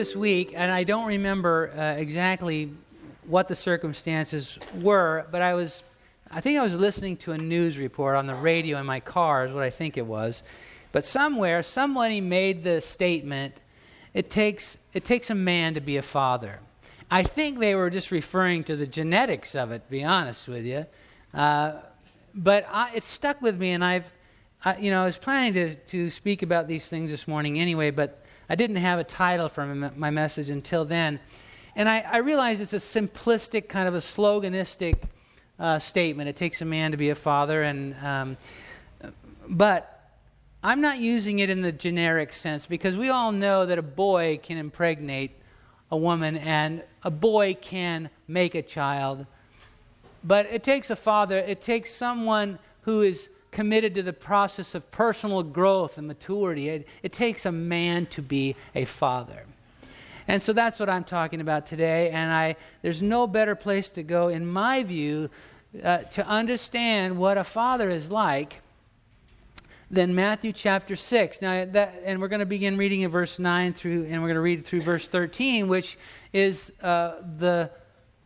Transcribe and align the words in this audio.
this 0.00 0.16
week, 0.16 0.54
and 0.56 0.72
I 0.72 0.82
don't 0.82 1.06
remember 1.06 1.70
uh, 1.76 2.00
exactly 2.00 2.72
what 3.26 3.48
the 3.48 3.54
circumstances 3.54 4.58
were, 4.80 5.26
but 5.30 5.42
I 5.42 5.52
was, 5.52 5.82
I 6.30 6.40
think 6.40 6.58
I 6.58 6.62
was 6.62 6.74
listening 6.74 7.18
to 7.18 7.32
a 7.32 7.36
news 7.36 7.76
report 7.76 8.16
on 8.16 8.26
the 8.26 8.34
radio 8.34 8.78
in 8.78 8.86
my 8.86 9.00
car, 9.00 9.44
is 9.44 9.52
what 9.52 9.62
I 9.62 9.68
think 9.68 9.98
it 9.98 10.06
was. 10.06 10.42
But 10.90 11.04
somewhere, 11.04 11.62
somebody 11.62 12.22
made 12.22 12.62
the 12.62 12.80
statement, 12.80 13.56
it 14.14 14.30
takes, 14.30 14.78
it 14.94 15.04
takes 15.04 15.28
a 15.28 15.34
man 15.34 15.74
to 15.74 15.82
be 15.82 15.98
a 15.98 16.02
father. 16.02 16.60
I 17.10 17.22
think 17.22 17.58
they 17.58 17.74
were 17.74 17.90
just 17.90 18.10
referring 18.10 18.64
to 18.64 18.76
the 18.76 18.86
genetics 18.86 19.54
of 19.54 19.70
it, 19.70 19.84
to 19.84 19.90
be 19.90 20.02
honest 20.02 20.48
with 20.48 20.64
you. 20.64 20.86
Uh, 21.34 21.72
but 22.34 22.66
I, 22.72 22.92
it 22.94 23.02
stuck 23.02 23.42
with 23.42 23.58
me, 23.58 23.72
and 23.72 23.84
I've, 23.84 24.10
I, 24.64 24.78
you 24.78 24.90
know, 24.90 25.02
I 25.02 25.04
was 25.04 25.18
planning 25.18 25.52
to, 25.52 25.74
to 25.74 26.08
speak 26.08 26.40
about 26.40 26.68
these 26.68 26.88
things 26.88 27.10
this 27.10 27.28
morning 27.28 27.58
anyway, 27.58 27.90
but 27.90 28.24
I 28.50 28.56
didn't 28.56 28.76
have 28.76 28.98
a 28.98 29.04
title 29.04 29.48
for 29.48 29.64
my 29.64 30.10
message 30.10 30.50
until 30.50 30.84
then. 30.84 31.20
And 31.76 31.88
I, 31.88 32.00
I 32.00 32.16
realize 32.16 32.60
it's 32.60 32.72
a 32.72 32.78
simplistic, 32.78 33.68
kind 33.68 33.86
of 33.86 33.94
a 33.94 33.98
sloganistic 33.98 34.96
uh, 35.60 35.78
statement. 35.78 36.28
It 36.28 36.34
takes 36.34 36.60
a 36.60 36.64
man 36.64 36.90
to 36.90 36.96
be 36.96 37.10
a 37.10 37.14
father, 37.14 37.62
and 37.62 37.94
um, 38.04 38.36
but 39.48 40.10
I'm 40.64 40.80
not 40.80 40.98
using 40.98 41.38
it 41.38 41.48
in 41.48 41.62
the 41.62 41.70
generic 41.70 42.32
sense 42.32 42.66
because 42.66 42.96
we 42.96 43.08
all 43.08 43.30
know 43.30 43.66
that 43.66 43.78
a 43.78 43.82
boy 43.82 44.40
can 44.42 44.58
impregnate 44.58 45.30
a 45.92 45.96
woman 45.96 46.36
and 46.36 46.82
a 47.04 47.10
boy 47.10 47.54
can 47.54 48.10
make 48.26 48.56
a 48.56 48.62
child. 48.62 49.26
But 50.24 50.46
it 50.46 50.64
takes 50.64 50.90
a 50.90 50.96
father, 50.96 51.38
it 51.38 51.60
takes 51.60 51.94
someone 51.94 52.58
who 52.80 53.02
is 53.02 53.28
committed 53.50 53.94
to 53.96 54.02
the 54.02 54.12
process 54.12 54.74
of 54.74 54.90
personal 54.90 55.42
growth 55.42 55.98
and 55.98 56.06
maturity. 56.06 56.68
It, 56.68 56.88
it 57.02 57.12
takes 57.12 57.46
a 57.46 57.52
man 57.52 58.06
to 58.06 58.22
be 58.22 58.56
a 58.74 58.84
father. 58.84 59.44
And 60.28 60.40
so 60.40 60.52
that's 60.52 60.78
what 60.78 60.88
I'm 60.88 61.04
talking 61.04 61.40
about 61.40 61.66
today. 61.66 62.10
And 62.10 62.30
I, 62.30 62.56
there's 62.82 63.02
no 63.02 63.26
better 63.26 63.54
place 63.54 63.90
to 63.90 64.02
go, 64.02 64.28
in 64.28 64.46
my 64.46 64.84
view, 64.84 65.28
uh, 65.82 65.98
to 65.98 66.26
understand 66.26 67.18
what 67.18 67.36
a 67.36 67.44
father 67.44 67.90
is 67.90 68.10
like 68.10 68.60
than 69.90 70.14
Matthew 70.14 70.52
chapter 70.52 70.94
6. 70.94 71.42
Now, 71.42 71.64
that, 71.64 72.00
and 72.04 72.20
we're 72.20 72.28
going 72.28 72.40
to 72.40 72.46
begin 72.46 72.76
reading 72.76 73.00
in 73.00 73.10
verse 73.10 73.40
9 73.40 73.72
through, 73.72 74.04
and 74.04 74.22
we're 74.22 74.28
going 74.28 74.34
to 74.34 74.40
read 74.40 74.64
through 74.64 74.82
verse 74.82 75.08
13, 75.08 75.66
which 75.66 75.98
is 76.32 76.72
uh, 76.80 77.14
the 77.38 77.70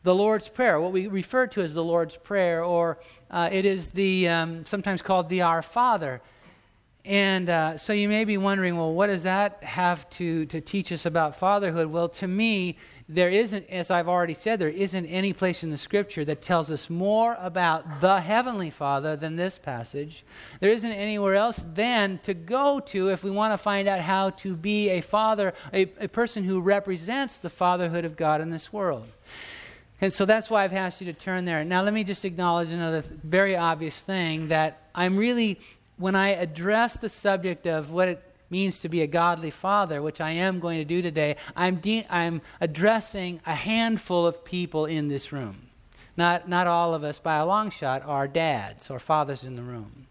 the 0.05 0.15
Lord's 0.15 0.49
Prayer, 0.49 0.79
what 0.79 0.93
we 0.93 1.07
refer 1.07 1.47
to 1.49 1.63
as 1.63 1.73
the 1.73 1.83
Lord's 1.83 2.15
Prayer, 2.15 2.63
or 2.63 2.99
uh, 3.35 3.49
it 3.51 3.65
is 3.67 3.89
the 3.91 4.29
um, 4.29 4.65
sometimes 4.65 5.03
called 5.03 5.29
the 5.29 5.43
Our 5.43 5.61
Father. 5.61 6.23
And 7.05 7.51
uh, 7.51 7.77
so 7.77 7.93
you 7.93 8.09
may 8.09 8.25
be 8.25 8.39
wondering, 8.39 8.79
well, 8.79 8.95
what 8.95 9.09
does 9.09 9.25
that 9.25 9.63
have 9.65 10.09
to, 10.11 10.47
to 10.47 10.61
teach 10.61 10.93
us 10.93 11.05
about 11.05 11.37
fatherhood? 11.37 11.89
Well, 11.89 12.09
to 12.11 12.29
me, 12.29 12.79
there 13.09 13.29
isn't, 13.29 13.69
as 13.69 13.91
I've 13.91 14.09
already 14.09 14.33
said, 14.35 14.59
there 14.61 14.69
isn't 14.69 15.07
any 15.07 15.33
place 15.33 15.65
in 15.65 15.71
the 15.71 15.77
scripture 15.77 16.25
that 16.25 16.43
tells 16.43 16.71
us 16.71 16.89
more 16.89 17.37
about 17.41 18.01
the 18.01 18.21
Heavenly 18.21 18.71
Father 18.71 19.17
than 19.17 19.35
this 19.35 19.59
passage. 19.59 20.25
There 20.61 20.71
isn't 20.71 20.93
anywhere 20.93 21.35
else 21.35 21.67
then 21.75 22.21
to 22.23 22.35
go 22.35 22.81
to 22.81 23.11
if 23.11 23.25
we 23.25 23.33
want 23.33 23.53
to 23.53 23.59
find 23.59 23.89
out 23.89 24.01
how 24.01 24.31
to 24.31 24.55
be 24.57 24.91
a 24.91 25.01
father, 25.03 25.55
a, 25.73 25.83
a 26.01 26.09
person 26.09 26.45
who 26.45 26.61
represents 26.63 27.41
the 27.41 27.51
fatherhood 27.51 28.05
of 28.05 28.17
God 28.17 28.41
in 28.41 28.51
this 28.51 28.73
world. 28.73 29.07
And 30.05 30.13
so 30.13 30.27
that's 30.27 30.51
why 30.51 30.65
I've 30.65 30.75
asked 30.75 31.01
you 31.01 31.07
to 31.07 31.19
turn 31.19 31.47
there. 31.47 31.65
Now, 31.65 31.81
let 31.81 31.95
me 31.95 32.05
just 32.05 32.27
acknowledge 32.27 32.69
another 32.69 33.03
very 33.23 33.57
obvious 33.57 34.03
thing 34.03 34.49
that 34.49 34.83
I'm 34.95 35.17
really, 35.17 35.59
when 35.97 36.15
I 36.15 36.35
address 36.35 36.99
the 36.99 37.09
subject 37.09 37.67
of 37.67 37.91
what 37.91 38.09
it 38.09 38.23
means 38.51 38.81
to 38.81 38.91
be 38.91 39.01
a 39.01 39.07
godly 39.07 39.51
father, 39.51 40.03
which 40.03 40.21
I 40.21 40.33
am 40.33 40.61
going 40.61 40.77
to 40.77 40.85
do 40.85 41.01
today, 41.01 41.37
I'm, 41.57 41.77
de- 41.77 42.05
I'm 42.11 42.43
addressing 42.61 43.41
a 43.47 43.55
handful 43.55 44.27
of 44.27 44.45
people 44.45 44.85
in 44.85 45.09
this 45.09 45.33
room. 45.33 45.71
Not, 46.19 46.51
not 46.51 46.67
all 46.67 46.93
of 46.93 47.03
us, 47.03 47.19
by 47.19 47.37
a 47.37 47.47
long 47.47 47.71
shot, 47.71 48.03
are 48.05 48.29
dads 48.29 48.91
or 48.91 48.99
fathers 48.99 49.43
in 49.43 49.57
the 49.57 49.63
room. 49.63 50.07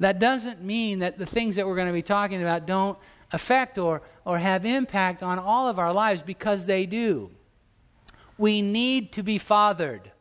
That 0.00 0.18
doesn't 0.18 0.60
mean 0.60 0.98
that 0.98 1.18
the 1.18 1.26
things 1.26 1.54
that 1.54 1.68
we're 1.68 1.76
going 1.76 1.86
to 1.86 1.92
be 1.92 2.02
talking 2.02 2.42
about 2.42 2.66
don't 2.66 2.98
affect 3.30 3.78
or, 3.78 4.02
or 4.24 4.38
have 4.38 4.66
impact 4.66 5.22
on 5.22 5.38
all 5.38 5.68
of 5.68 5.78
our 5.78 5.92
lives 5.92 6.20
because 6.20 6.66
they 6.66 6.84
do. 6.84 7.30
We 8.38 8.62
need 8.62 9.12
to 9.12 9.22
be 9.22 9.38
fathered. 9.38 10.12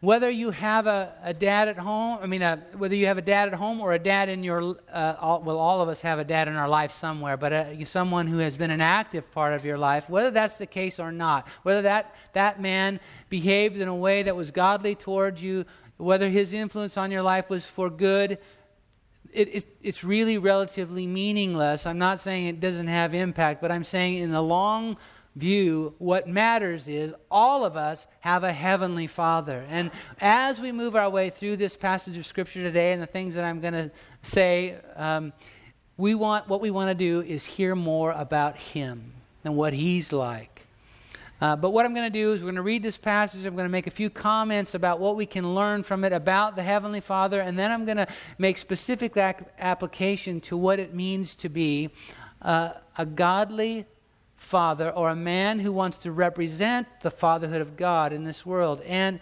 Whether 0.00 0.30
you 0.30 0.52
have 0.52 0.86
a, 0.86 1.12
a 1.24 1.34
dad 1.34 1.66
at 1.66 1.76
home, 1.76 2.20
I 2.22 2.26
mean, 2.26 2.42
a, 2.42 2.62
whether 2.76 2.94
you 2.94 3.06
have 3.06 3.18
a 3.18 3.22
dad 3.22 3.48
at 3.48 3.54
home 3.54 3.80
or 3.80 3.94
a 3.94 3.98
dad 3.98 4.28
in 4.28 4.44
your, 4.44 4.76
uh, 4.92 5.16
all, 5.20 5.42
well, 5.42 5.58
all 5.58 5.80
of 5.80 5.88
us 5.88 6.00
have 6.02 6.20
a 6.20 6.24
dad 6.24 6.46
in 6.46 6.54
our 6.54 6.68
life 6.68 6.92
somewhere, 6.92 7.36
but 7.36 7.52
uh, 7.52 7.84
someone 7.84 8.28
who 8.28 8.38
has 8.38 8.56
been 8.56 8.70
an 8.70 8.80
active 8.80 9.28
part 9.32 9.54
of 9.54 9.64
your 9.64 9.76
life, 9.76 10.08
whether 10.08 10.30
that's 10.30 10.56
the 10.56 10.66
case 10.66 11.00
or 11.00 11.10
not, 11.10 11.48
whether 11.64 11.82
that, 11.82 12.14
that 12.32 12.60
man 12.60 13.00
behaved 13.28 13.76
in 13.76 13.88
a 13.88 13.94
way 13.94 14.22
that 14.22 14.36
was 14.36 14.52
godly 14.52 14.94
towards 14.94 15.42
you, 15.42 15.64
whether 15.96 16.28
his 16.28 16.52
influence 16.52 16.96
on 16.96 17.10
your 17.10 17.22
life 17.22 17.50
was 17.50 17.66
for 17.66 17.90
good, 17.90 18.38
it, 19.32 19.48
it's, 19.52 19.66
it's 19.82 20.04
really 20.04 20.38
relatively 20.38 21.08
meaningless. 21.08 21.86
I'm 21.86 21.98
not 21.98 22.20
saying 22.20 22.46
it 22.46 22.60
doesn't 22.60 22.86
have 22.86 23.14
impact, 23.14 23.60
but 23.60 23.72
I'm 23.72 23.84
saying 23.84 24.14
in 24.14 24.30
the 24.30 24.42
long 24.42 24.96
view, 25.36 25.94
what 25.98 26.28
matters 26.28 26.88
is 26.88 27.14
all 27.30 27.64
of 27.64 27.76
us 27.76 28.06
have 28.20 28.44
a 28.44 28.52
heavenly 28.52 29.06
Father. 29.06 29.64
And 29.68 29.90
as 30.20 30.58
we 30.58 30.72
move 30.72 30.96
our 30.96 31.08
way 31.08 31.30
through 31.30 31.56
this 31.56 31.76
passage 31.76 32.16
of 32.16 32.26
Scripture 32.26 32.62
today 32.62 32.92
and 32.92 33.00
the 33.00 33.06
things 33.06 33.34
that 33.34 33.44
I'm 33.44 33.60
going 33.60 33.74
to 33.74 33.90
say, 34.22 34.76
um, 34.96 35.32
we 35.96 36.14
want, 36.14 36.48
what 36.48 36.60
we 36.60 36.70
want 36.70 36.90
to 36.90 36.94
do 36.94 37.22
is 37.22 37.44
hear 37.44 37.74
more 37.74 38.12
about 38.12 38.56
Him 38.56 39.12
and 39.44 39.56
what 39.56 39.72
He's 39.72 40.12
like. 40.12 40.66
Uh, 41.40 41.54
but 41.54 41.70
what 41.70 41.86
I'm 41.86 41.94
going 41.94 42.10
to 42.12 42.18
do 42.18 42.32
is 42.32 42.40
we're 42.40 42.46
going 42.46 42.56
to 42.56 42.62
read 42.62 42.82
this 42.82 42.96
passage. 42.96 43.44
I'm 43.44 43.54
going 43.54 43.66
to 43.66 43.70
make 43.70 43.86
a 43.86 43.92
few 43.92 44.10
comments 44.10 44.74
about 44.74 44.98
what 44.98 45.14
we 45.14 45.24
can 45.24 45.54
learn 45.54 45.84
from 45.84 46.02
it 46.04 46.12
about 46.12 46.56
the 46.56 46.64
Heavenly 46.64 47.00
Father, 47.00 47.40
and 47.40 47.56
then 47.56 47.70
I'm 47.70 47.84
going 47.84 47.96
to 47.96 48.08
make 48.38 48.58
specific 48.58 49.16
ac- 49.16 49.44
application 49.58 50.40
to 50.42 50.56
what 50.56 50.80
it 50.80 50.94
means 50.94 51.36
to 51.36 51.48
be 51.48 51.90
uh, 52.42 52.70
a 52.96 53.06
godly 53.06 53.86
father 54.38 54.90
or 54.90 55.10
a 55.10 55.16
man 55.16 55.58
who 55.58 55.72
wants 55.72 55.98
to 55.98 56.12
represent 56.12 56.86
the 57.02 57.10
fatherhood 57.10 57.60
of 57.60 57.76
God 57.76 58.12
in 58.12 58.24
this 58.24 58.46
world. 58.46 58.80
And 58.86 59.20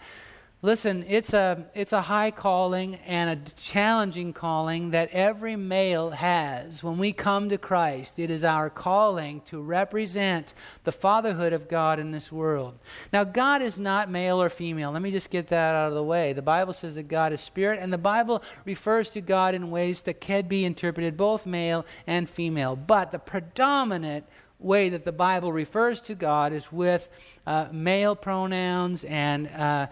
listen, 0.61 1.03
it's 1.07 1.33
a, 1.33 1.65
it's 1.73 1.91
a 1.91 2.01
high 2.01 2.31
calling 2.31 2.95
and 3.05 3.29
a 3.29 3.51
challenging 3.53 4.31
calling 4.31 4.91
that 4.91 5.09
every 5.11 5.55
male 5.55 6.11
has. 6.11 6.83
When 6.83 6.97
we 6.97 7.13
come 7.13 7.49
to 7.49 7.57
Christ, 7.57 8.19
it 8.19 8.29
is 8.29 8.43
our 8.43 8.69
calling 8.69 9.41
to 9.47 9.59
represent 9.59 10.53
the 10.83 10.91
fatherhood 10.91 11.51
of 11.51 11.67
God 11.67 11.99
in 11.99 12.11
this 12.11 12.31
world. 12.31 12.77
Now, 13.11 13.23
God 13.23 13.61
is 13.61 13.79
not 13.79 14.09
male 14.09 14.41
or 14.41 14.49
female. 14.49 14.91
Let 14.91 15.01
me 15.01 15.11
just 15.11 15.31
get 15.31 15.47
that 15.47 15.75
out 15.75 15.89
of 15.89 15.95
the 15.95 16.03
way. 16.03 16.31
The 16.31 16.41
Bible 16.41 16.73
says 16.73 16.95
that 16.95 17.07
God 17.07 17.33
is 17.33 17.41
spirit, 17.41 17.79
and 17.81 17.91
the 17.91 17.97
Bible 17.97 18.43
refers 18.65 19.09
to 19.11 19.21
God 19.21 19.55
in 19.55 19.71
ways 19.71 20.03
that 20.03 20.21
can 20.21 20.47
be 20.47 20.63
interpreted 20.63 21.17
both 21.17 21.45
male 21.45 21.85
and 22.05 22.29
female. 22.29 22.75
But 22.75 23.11
the 23.11 23.19
predominant 23.19 24.25
way 24.59 24.89
that 24.89 25.05
the 25.05 25.11
Bible 25.11 25.51
refers 25.51 26.01
to 26.01 26.15
God 26.15 26.53
is 26.53 26.71
with 26.71 27.09
uh, 27.45 27.67
male 27.71 28.15
pronouns, 28.15 29.03
and 29.03 29.47
uh, 29.49 29.87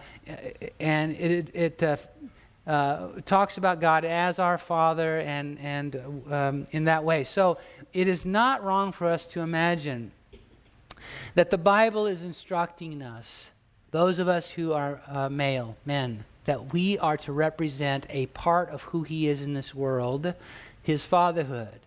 and 0.80 1.12
it, 1.12 1.50
it 1.54 1.82
uh, 1.82 1.96
uh, 2.66 3.08
talks 3.24 3.58
about 3.58 3.80
God 3.80 4.04
as 4.04 4.38
our 4.38 4.58
Father, 4.58 5.18
and 5.18 5.58
and 5.60 6.22
um, 6.30 6.66
in 6.72 6.84
that 6.84 7.04
way. 7.04 7.24
So 7.24 7.58
it 7.92 8.08
is 8.08 8.26
not 8.26 8.64
wrong 8.64 8.92
for 8.92 9.06
us 9.06 9.26
to 9.28 9.40
imagine 9.40 10.10
that 11.34 11.50
the 11.50 11.58
Bible 11.58 12.06
is 12.06 12.22
instructing 12.22 13.02
us, 13.02 13.50
those 13.90 14.18
of 14.18 14.28
us 14.28 14.50
who 14.50 14.72
are 14.72 15.00
uh, 15.06 15.28
male 15.28 15.76
men, 15.84 16.24
that 16.44 16.72
we 16.72 16.98
are 16.98 17.16
to 17.18 17.32
represent 17.32 18.06
a 18.10 18.26
part 18.26 18.70
of 18.70 18.82
who 18.84 19.02
He 19.02 19.28
is 19.28 19.42
in 19.42 19.54
this 19.54 19.74
world, 19.74 20.34
His 20.82 21.04
fatherhood. 21.04 21.80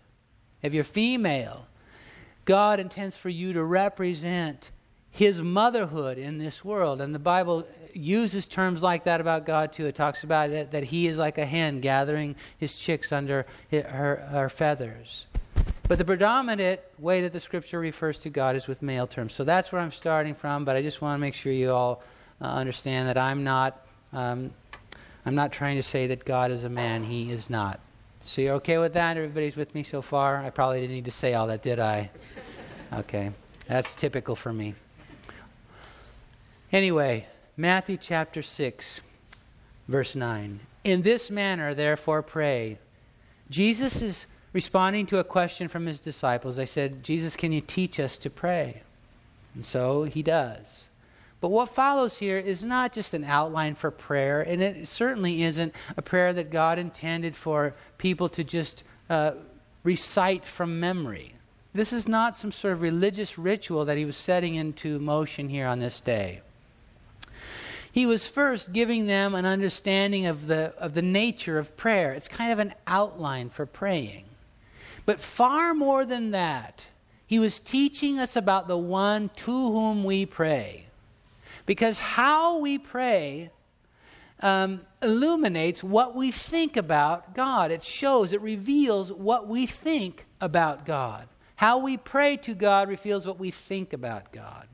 If 0.62 0.74
you're 0.74 0.84
female, 0.84 1.66
God 2.50 2.80
intends 2.80 3.16
for 3.16 3.30
you 3.30 3.54
to 3.54 3.64
represent 3.64 4.72
his 5.12 5.40
motherhood 5.40 6.18
in 6.18 6.40
this 6.40 6.66
world. 6.66 7.00
And 7.00 7.14
the 7.14 7.20
Bible 7.20 7.68
uses 7.94 8.48
terms 8.48 8.82
like 8.82 9.04
that 9.04 9.22
about 9.22 9.46
God 9.46 9.72
too. 9.72 9.86
It 9.86 9.94
talks 9.94 10.24
about 10.24 10.50
it, 10.50 10.72
that 10.72 10.84
he 10.84 11.06
is 11.06 11.20
like 11.20 11.38
a 11.38 11.46
hen 11.46 11.80
gathering 11.80 12.36
his 12.58 12.76
chicks 12.76 13.12
under 13.12 13.46
her, 13.72 14.16
her 14.32 14.50
feathers. 14.50 15.28
But 15.88 16.00
the 16.00 16.06
predominant 16.06 16.82
way 16.98 17.22
that 17.22 17.34
the 17.34 17.40
scripture 17.40 17.80
refers 17.80 18.20
to 18.22 18.32
God 18.32 18.56
is 18.56 18.66
with 18.66 18.82
male 18.82 19.06
terms. 19.06 19.34
So 19.34 19.44
that's 19.44 19.72
where 19.72 19.80
I'm 19.80 19.92
starting 19.92 20.34
from, 20.34 20.66
but 20.66 20.76
I 20.76 20.82
just 20.82 21.04
want 21.04 21.20
to 21.20 21.22
make 21.22 21.36
sure 21.36 21.52
you 21.52 21.70
all 21.70 22.02
uh, 22.42 22.46
understand 22.46 23.10
that 23.10 23.18
I'm 23.20 23.44
not, 23.44 23.86
um, 24.12 24.50
I'm 25.24 25.36
not 25.36 25.52
trying 25.52 25.76
to 25.76 25.84
say 25.84 26.08
that 26.08 26.26
God 26.26 26.50
is 26.50 26.64
a 26.64 26.70
man. 26.70 27.04
He 27.04 27.32
is 27.32 27.52
not. 27.52 27.80
So 28.20 28.42
you're 28.42 28.56
okay 28.56 28.78
with 28.78 28.94
that? 28.94 29.18
Everybody's 29.18 29.56
with 29.56 29.74
me 29.74 29.84
so 29.84 30.02
far? 30.02 30.38
I 30.38 30.50
probably 30.50 30.82
didn't 30.82 30.96
need 30.96 31.06
to 31.06 31.12
say 31.12 31.34
all 31.34 31.48
that, 31.48 31.62
did 31.62 31.80
I? 31.80 32.10
Okay. 32.94 33.32
That's 33.68 33.96
typical 33.96 34.36
for 34.36 34.52
me. 34.52 34.76
Anyway, 36.72 37.26
Matthew 37.58 37.98
chapter 37.98 38.42
6, 38.42 39.02
verse 39.88 40.16
9. 40.16 40.60
In 40.84 41.02
this 41.02 41.32
manner, 41.32 41.74
therefore, 41.74 42.22
pray. 42.22 42.78
Jesus 43.50 44.02
is 44.02 44.26
responding 44.54 45.06
to 45.08 45.20
a 45.20 45.24
question 45.24 45.68
from 45.68 45.86
his 45.86 46.00
disciples. 46.00 46.56
They 46.56 46.66
said, 46.66 47.04
Jesus, 47.04 47.36
can 47.36 47.52
you 47.52 47.62
teach 47.62 48.00
us 48.00 48.18
to 48.20 48.30
pray? 48.30 48.82
And 49.56 49.66
so 49.66 50.04
he 50.04 50.24
does. 50.24 50.86
But 51.42 51.50
what 51.50 51.70
follows 51.70 52.18
here 52.18 52.38
is 52.38 52.66
not 52.66 52.92
just 52.92 53.14
an 53.14 53.24
outline 53.24 53.76
for 53.76 53.92
prayer, 53.92 54.42
and 54.42 54.62
it 54.62 54.88
certainly 54.88 55.44
isn't 55.44 55.74
a 55.96 56.02
prayer 56.02 56.34
that 56.34 56.52
God 56.52 56.78
intended 56.78 57.36
for 57.36 57.76
people 57.98 58.28
to 58.30 58.44
just 58.44 58.84
uh, 59.10 59.32
recite 59.84 60.44
from 60.44 60.80
memory. 60.80 61.34
This 61.74 61.94
is 61.94 62.08
not 62.08 62.36
some 62.36 62.52
sort 62.52 62.74
of 62.74 62.82
religious 62.82 63.38
ritual 63.38 63.86
that 63.86 63.98
he 63.98 64.04
was 64.04 64.18
setting 64.18 64.56
into 64.56 65.00
motion 65.00 65.48
here 65.48 65.68
on 65.68 65.80
this 65.80 66.02
day. 66.02 66.42
He 67.92 68.06
was 68.06 68.28
first 68.28 68.74
giving 68.74 69.08
them 69.08 69.34
an 69.34 69.46
understanding 69.46 70.26
of 70.26 70.48
the, 70.48 70.74
of 70.78 70.94
the 70.94 71.02
nature 71.02 71.58
of 71.58 71.76
prayer. 71.78 72.14
It's 72.14 72.28
kind 72.28 72.52
of 72.52 72.60
an 72.60 72.74
outline 72.86 73.50
for 73.50 73.66
praying. 73.66 74.26
But 75.06 75.22
far 75.22 75.74
more 75.74 76.06
than 76.06 76.32
that, 76.32 76.86
he 77.26 77.40
was 77.40 77.60
teaching 77.60 78.20
us 78.20 78.36
about 78.36 78.68
the 78.68 78.78
one 78.78 79.30
to 79.38 79.52
whom 79.52 80.04
we 80.04 80.26
pray. 80.26 80.89
Because 81.70 82.00
how 82.00 82.58
we 82.58 82.80
pray 82.80 83.52
um, 84.40 84.82
illuminates 85.04 85.84
what 85.84 86.16
we 86.16 86.32
think 86.32 86.76
about 86.76 87.36
God. 87.36 87.70
It 87.70 87.84
shows, 87.84 88.34
it 88.34 88.42
reveals 88.42 89.12
what 89.12 89.48
we 89.48 89.68
think 89.68 90.26
about 90.42 90.84
God. 90.84 91.28
How 91.58 91.78
we 91.78 91.96
pray 91.96 92.38
to 92.38 92.56
God 92.56 92.90
reveals 92.90 93.28
what 93.28 93.38
we 93.38 93.52
think 93.52 93.94
about 93.94 94.32
God. 94.32 94.68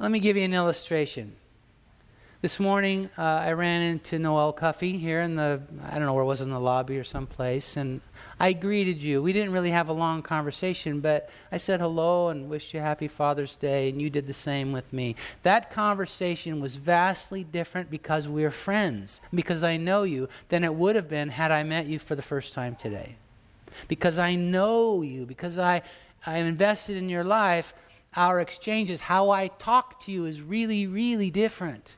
Let 0.00 0.10
me 0.10 0.18
give 0.18 0.36
you 0.36 0.42
an 0.42 0.52
illustration. 0.52 1.36
This 2.42 2.58
morning, 2.58 3.08
uh, 3.16 3.22
I 3.22 3.52
ran 3.52 3.82
into 3.82 4.18
Noel 4.18 4.52
Cuffey 4.52 4.98
here 4.98 5.20
in 5.20 5.36
the, 5.36 5.62
I 5.88 5.92
don't 5.92 6.06
know 6.06 6.12
where 6.12 6.24
it 6.24 6.26
was, 6.26 6.40
in 6.40 6.50
the 6.50 6.58
lobby 6.58 6.98
or 6.98 7.04
someplace, 7.04 7.76
and 7.76 8.00
I 8.40 8.52
greeted 8.52 9.00
you. 9.00 9.22
We 9.22 9.32
didn't 9.32 9.52
really 9.52 9.70
have 9.70 9.88
a 9.88 9.92
long 9.92 10.22
conversation, 10.22 10.98
but 10.98 11.30
I 11.52 11.58
said 11.58 11.78
hello 11.78 12.30
and 12.30 12.50
wished 12.50 12.74
you 12.74 12.80
happy 12.80 13.06
Father's 13.06 13.56
Day, 13.56 13.90
and 13.90 14.02
you 14.02 14.10
did 14.10 14.26
the 14.26 14.32
same 14.32 14.72
with 14.72 14.92
me. 14.92 15.14
That 15.44 15.70
conversation 15.70 16.60
was 16.60 16.74
vastly 16.74 17.44
different 17.44 17.92
because 17.92 18.26
we're 18.26 18.50
friends, 18.50 19.20
because 19.32 19.62
I 19.62 19.76
know 19.76 20.02
you, 20.02 20.28
than 20.48 20.64
it 20.64 20.74
would 20.74 20.96
have 20.96 21.08
been 21.08 21.28
had 21.28 21.52
I 21.52 21.62
met 21.62 21.86
you 21.86 22.00
for 22.00 22.16
the 22.16 22.22
first 22.22 22.54
time 22.54 22.74
today. 22.74 23.14
Because 23.86 24.18
I 24.18 24.34
know 24.34 25.02
you, 25.02 25.26
because 25.26 25.58
I, 25.58 25.82
I'm 26.26 26.46
invested 26.46 26.96
in 26.96 27.08
your 27.08 27.22
life, 27.22 27.72
our 28.16 28.40
exchanges, 28.40 29.00
how 29.00 29.30
I 29.30 29.46
talk 29.46 30.02
to 30.06 30.10
you 30.10 30.26
is 30.26 30.42
really, 30.42 30.88
really 30.88 31.30
different 31.30 31.94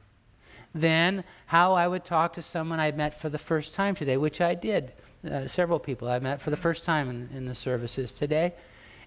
than 0.75 1.25
how 1.47 1.75
I 1.75 1.87
would 1.87 2.05
talk 2.05 2.33
to 2.35 2.43
someone 2.43 2.81
I 2.81 2.91
met 2.93 3.21
for 3.21 3.29
the 3.29 3.39
first 3.39 3.75
time 3.75 3.95
today, 3.95 4.17
which 4.17 4.41
I 4.41 4.55
did 4.55 4.93
uh, 5.31 5.47
several 5.47 5.79
people 5.79 6.09
I 6.09 6.19
met 6.19 6.41
for 6.41 6.51
the 6.51 6.57
first 6.57 6.85
time 6.85 7.09
in, 7.09 7.29
in 7.35 7.47
the 7.47 7.55
services 7.55 8.13
today. 8.13 8.53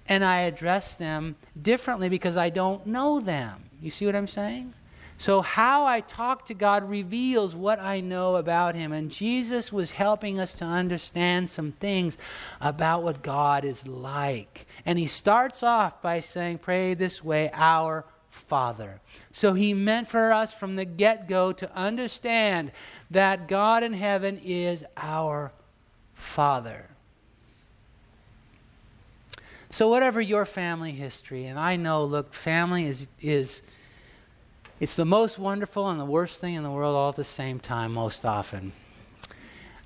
And 0.08 0.24
I 0.24 0.42
address 0.42 0.96
them 0.96 1.36
differently 1.62 2.10
because 2.10 2.38
I 2.38 2.50
don't 2.50 2.88
know 2.88 3.20
them. 3.20 3.66
You 3.82 3.90
see 3.90 4.06
what 4.06 4.16
I'm 4.16 4.28
saying? 4.28 4.74
So, 5.20 5.42
how 5.42 5.88
I 5.88 6.02
talk 6.02 6.46
to 6.46 6.54
God 6.54 6.88
reveals 6.88 7.56
what 7.56 7.80
I 7.80 8.02
know 8.02 8.36
about 8.36 8.76
Him. 8.76 8.92
And 8.92 9.10
Jesus 9.10 9.74
was 9.74 9.90
helping 9.90 10.40
us 10.40 10.54
to 10.54 10.66
understand 10.66 11.50
some 11.50 11.72
things 11.72 12.20
about 12.62 13.02
what 13.02 13.24
God 13.24 13.66
is 13.66 13.88
like. 13.88 14.68
And 14.86 15.00
He 15.00 15.08
starts 15.08 15.64
off 15.64 16.04
by 16.04 16.20
saying, 16.20 16.60
Pray 16.60 16.94
this 16.94 17.24
way, 17.24 17.50
Our 17.52 18.06
Father. 18.38 19.02
So, 19.32 19.54
He 19.54 19.74
meant 19.74 20.08
for 20.08 20.32
us 20.32 20.54
from 20.54 20.76
the 20.76 20.86
get 20.86 21.28
go 21.28 21.52
to 21.54 21.76
understand 21.76 22.72
that 23.12 23.48
God 23.48 23.84
in 23.84 23.94
heaven 23.94 24.40
is 24.44 24.86
our 24.96 25.52
Father. 26.14 26.88
So, 29.70 29.90
whatever 29.90 30.22
your 30.22 30.46
family 30.46 30.92
history, 30.92 31.46
and 31.46 31.60
I 31.60 31.76
know, 31.76 32.06
look, 32.06 32.34
family 32.34 32.86
is, 32.86 33.08
is 33.20 33.62
it's 34.80 34.96
the 34.96 35.06
most 35.06 35.40
wonderful 35.40 35.90
and 35.90 36.00
the 36.00 36.06
worst 36.06 36.40
thing 36.40 36.54
in 36.54 36.64
the 36.64 36.72
world 36.72 36.96
all 36.96 37.10
at 37.10 37.16
the 37.16 37.24
same 37.24 37.60
time, 37.60 37.94
most 37.94 38.26
often. 38.26 38.72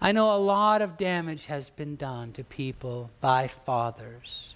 I 0.01 0.11
know 0.11 0.35
a 0.35 0.37
lot 0.37 0.81
of 0.81 0.97
damage 0.97 1.45
has 1.45 1.69
been 1.69 1.95
done 1.95 2.31
to 2.33 2.43
people 2.43 3.11
by 3.21 3.47
fathers. 3.47 4.55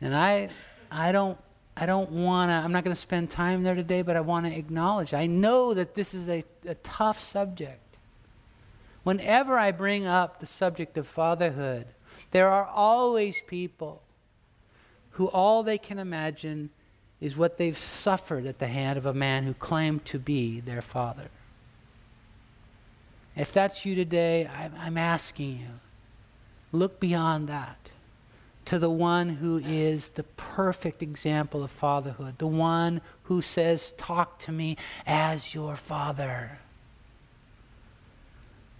And 0.00 0.16
I, 0.16 0.48
I 0.90 1.12
don't, 1.12 1.38
I 1.76 1.86
don't 1.86 2.10
want 2.10 2.50
to, 2.50 2.54
I'm 2.54 2.72
not 2.72 2.84
going 2.84 2.94
to 2.94 3.00
spend 3.00 3.30
time 3.30 3.62
there 3.62 3.74
today, 3.74 4.02
but 4.02 4.16
I 4.16 4.20
want 4.20 4.46
to 4.46 4.56
acknowledge. 4.56 5.12
I 5.12 5.26
know 5.26 5.74
that 5.74 5.94
this 5.94 6.14
is 6.14 6.28
a, 6.28 6.44
a 6.66 6.74
tough 6.76 7.20
subject. 7.20 7.80
Whenever 9.02 9.58
I 9.58 9.72
bring 9.72 10.06
up 10.06 10.40
the 10.40 10.46
subject 10.46 10.96
of 10.96 11.06
fatherhood, 11.06 11.86
there 12.30 12.48
are 12.48 12.66
always 12.66 13.42
people 13.46 14.02
who 15.10 15.26
all 15.28 15.62
they 15.62 15.78
can 15.78 15.98
imagine 15.98 16.70
is 17.20 17.36
what 17.36 17.56
they've 17.56 17.78
suffered 17.78 18.46
at 18.46 18.58
the 18.58 18.66
hand 18.68 18.98
of 18.98 19.06
a 19.06 19.14
man 19.14 19.44
who 19.44 19.54
claimed 19.54 20.04
to 20.04 20.18
be 20.18 20.60
their 20.60 20.82
father. 20.82 21.28
If 23.36 23.52
that's 23.52 23.84
you 23.84 23.94
today, 23.94 24.48
I'm, 24.78 24.96
asking 24.96 25.58
you 25.58 25.80
look 26.72 27.00
beyond 27.00 27.48
that 27.48 27.90
to 28.66 28.78
the 28.78 28.90
one 28.90 29.28
who 29.28 29.58
is 29.58 30.10
the 30.10 30.22
perfect 30.22 31.02
example 31.02 31.62
of 31.62 31.70
fatherhood, 31.70 32.38
the 32.38 32.46
one 32.46 33.00
who 33.24 33.42
says, 33.42 33.92
Talk 33.98 34.38
to 34.40 34.52
me 34.52 34.76
as 35.06 35.54
your 35.54 35.76
father 35.76 36.58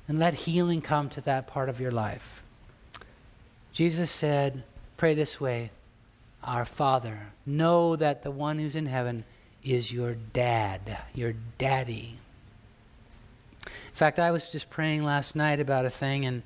and 0.06 0.18
let 0.18 0.34
healing 0.34 0.82
come 0.82 1.08
to 1.10 1.20
that 1.22 1.46
part 1.46 1.68
of 1.68 1.80
your 1.80 1.90
life. 1.90 2.42
Jesus 3.72 4.10
said, 4.10 4.62
Pray 4.96 5.14
this 5.14 5.40
way 5.40 5.70
Our 6.42 6.64
Father, 6.64 7.28
know 7.46 7.96
that 7.96 8.22
the 8.22 8.30
one 8.30 8.58
who's 8.58 8.74
in 8.74 8.86
heaven 8.86 9.24
is 9.62 9.92
your 9.92 10.14
dad, 10.14 10.98
your 11.14 11.34
daddy. 11.58 12.18
In 13.64 13.96
fact, 13.96 14.18
I 14.18 14.30
was 14.30 14.50
just 14.50 14.70
praying 14.70 15.04
last 15.04 15.34
night 15.34 15.60
about 15.60 15.86
a 15.86 15.90
thing, 15.90 16.26
and 16.26 16.42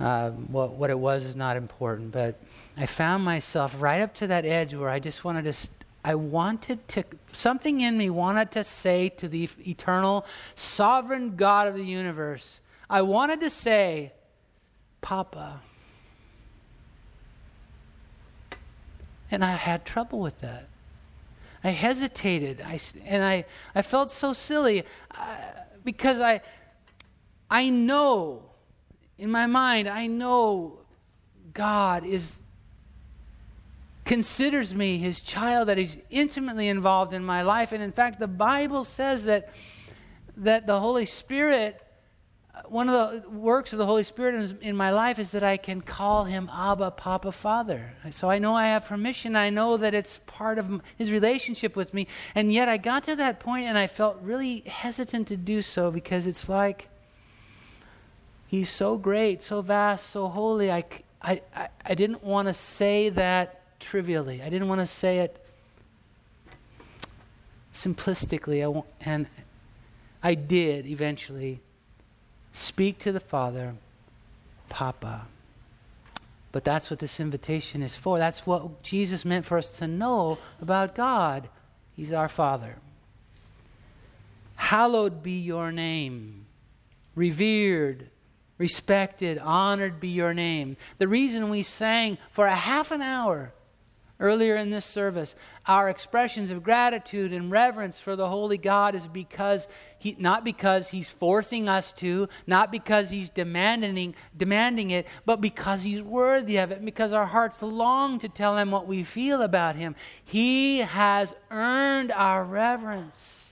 uh, 0.00 0.30
what, 0.30 0.72
what 0.72 0.90
it 0.90 0.98
was 0.98 1.24
is 1.24 1.36
not 1.36 1.56
important, 1.56 2.12
but 2.12 2.40
I 2.76 2.86
found 2.86 3.24
myself 3.24 3.74
right 3.80 4.00
up 4.00 4.14
to 4.14 4.26
that 4.28 4.44
edge 4.44 4.74
where 4.74 4.88
I 4.88 5.00
just 5.00 5.24
wanted 5.24 5.44
to 5.44 5.54
I 6.04 6.14
wanted 6.14 6.86
to, 6.88 7.04
something 7.32 7.80
in 7.80 7.98
me 7.98 8.08
wanted 8.08 8.50
to 8.52 8.64
say 8.64 9.08
to 9.10 9.28
the 9.28 9.48
eternal, 9.66 10.24
sovereign 10.54 11.36
God 11.36 11.66
of 11.66 11.74
the 11.74 11.84
universe, 11.84 12.60
I 12.88 13.02
wanted 13.02 13.40
to 13.40 13.50
say, 13.50 14.12
Papa. 15.00 15.60
And 19.30 19.44
I 19.44 19.50
had 19.50 19.84
trouble 19.84 20.20
with 20.20 20.40
that. 20.40 20.68
I 21.62 21.70
hesitated, 21.70 22.62
I, 22.62 22.78
and 23.04 23.22
I, 23.22 23.44
I 23.74 23.82
felt 23.82 24.10
so 24.10 24.32
silly 24.32 24.84
uh, 25.10 25.36
because 25.84 26.20
I, 26.20 26.40
I 27.50 27.68
know, 27.68 28.47
in 29.18 29.30
my 29.30 29.46
mind, 29.46 29.88
I 29.88 30.06
know 30.06 30.78
God 31.52 32.04
is 32.04 32.40
considers 34.08 34.74
me 34.74 34.96
his 34.96 35.20
child, 35.20 35.68
that 35.68 35.76
he's 35.76 35.98
intimately 36.08 36.68
involved 36.68 37.12
in 37.12 37.22
my 37.22 37.42
life. 37.42 37.72
And 37.72 37.82
in 37.82 37.92
fact, 37.92 38.18
the 38.18 38.26
Bible 38.26 38.82
says 38.82 39.26
that, 39.26 39.50
that 40.38 40.66
the 40.66 40.80
Holy 40.80 41.04
Spirit, 41.04 41.78
one 42.64 42.88
of 42.88 42.94
the 42.94 43.28
works 43.28 43.74
of 43.74 43.78
the 43.78 43.84
Holy 43.84 44.04
Spirit 44.04 44.56
in 44.62 44.74
my 44.74 44.90
life 44.90 45.18
is 45.18 45.32
that 45.32 45.44
I 45.44 45.58
can 45.58 45.82
call 45.82 46.24
him 46.24 46.50
Abba, 46.50 46.92
Papa, 46.92 47.32
Father. 47.32 47.92
So 48.10 48.30
I 48.30 48.38
know 48.38 48.54
I 48.54 48.68
have 48.68 48.86
permission. 48.86 49.36
I 49.36 49.50
know 49.50 49.76
that 49.76 49.92
it's 49.92 50.20
part 50.24 50.58
of 50.58 50.80
his 50.96 51.12
relationship 51.12 51.76
with 51.76 51.92
me. 51.92 52.06
And 52.34 52.50
yet 52.50 52.66
I 52.66 52.78
got 52.78 53.04
to 53.04 53.16
that 53.16 53.40
point 53.40 53.66
and 53.66 53.76
I 53.76 53.88
felt 53.88 54.18
really 54.22 54.60
hesitant 54.60 55.28
to 55.28 55.36
do 55.36 55.60
so 55.60 55.90
because 55.90 56.26
it's 56.26 56.48
like, 56.48 56.88
he's 58.48 58.70
so 58.70 58.98
great, 58.98 59.42
so 59.42 59.60
vast, 59.60 60.10
so 60.10 60.26
holy. 60.26 60.72
I, 60.72 60.82
I, 61.22 61.40
I 61.84 61.94
didn't 61.94 62.24
want 62.24 62.48
to 62.48 62.54
say 62.54 63.10
that 63.10 63.62
trivially. 63.78 64.42
I 64.42 64.48
didn't 64.48 64.68
want 64.68 64.80
to 64.80 64.86
say 64.86 65.18
it 65.18 65.44
simplistically. 67.72 68.66
I 68.66 68.82
and 69.00 69.26
I 70.22 70.34
did 70.34 70.86
eventually 70.86 71.60
speak 72.52 72.98
to 73.00 73.12
the 73.12 73.20
Father, 73.20 73.74
Papa. 74.68 75.26
But 76.50 76.64
that's 76.64 76.90
what 76.90 76.98
this 76.98 77.20
invitation 77.20 77.82
is 77.82 77.94
for. 77.94 78.18
That's 78.18 78.46
what 78.46 78.82
Jesus 78.82 79.24
meant 79.24 79.44
for 79.44 79.58
us 79.58 79.70
to 79.78 79.86
know 79.86 80.38
about 80.60 80.94
God. 80.94 81.48
He's 81.94 82.10
our 82.10 82.28
Father. 82.28 82.76
Hallowed 84.56 85.22
be 85.22 85.38
your 85.38 85.70
name, 85.70 86.46
revered, 87.14 88.08
respected, 88.58 89.38
honored 89.38 90.00
be 90.00 90.08
your 90.08 90.34
name. 90.34 90.76
The 90.98 91.08
reason 91.08 91.48
we 91.48 91.62
sang 91.62 92.18
for 92.30 92.46
a 92.46 92.54
half 92.54 92.90
an 92.90 93.00
hour 93.00 93.52
earlier 94.20 94.56
in 94.56 94.70
this 94.70 94.84
service, 94.84 95.36
our 95.66 95.88
expressions 95.88 96.50
of 96.50 96.62
gratitude 96.62 97.32
and 97.32 97.50
reverence 97.50 98.00
for 98.00 98.16
the 98.16 98.28
holy 98.28 98.58
God 98.58 98.94
is 98.94 99.06
because 99.06 99.68
he, 99.98 100.16
not 100.18 100.44
because 100.44 100.88
he's 100.88 101.08
forcing 101.08 101.68
us 101.68 101.92
to, 101.94 102.28
not 102.46 102.72
because 102.72 103.10
he's 103.10 103.30
demanding, 103.30 104.14
demanding 104.36 104.90
it, 104.90 105.06
but 105.24 105.40
because 105.40 105.82
he's 105.82 106.02
worthy 106.02 106.56
of 106.56 106.72
it, 106.72 106.84
because 106.84 107.12
our 107.12 107.26
hearts 107.26 107.62
long 107.62 108.18
to 108.18 108.28
tell 108.28 108.56
him 108.56 108.70
what 108.70 108.88
we 108.88 109.04
feel 109.04 109.42
about 109.42 109.76
him. 109.76 109.94
He 110.24 110.78
has 110.78 111.34
earned 111.50 112.10
our 112.10 112.44
reverence. 112.44 113.47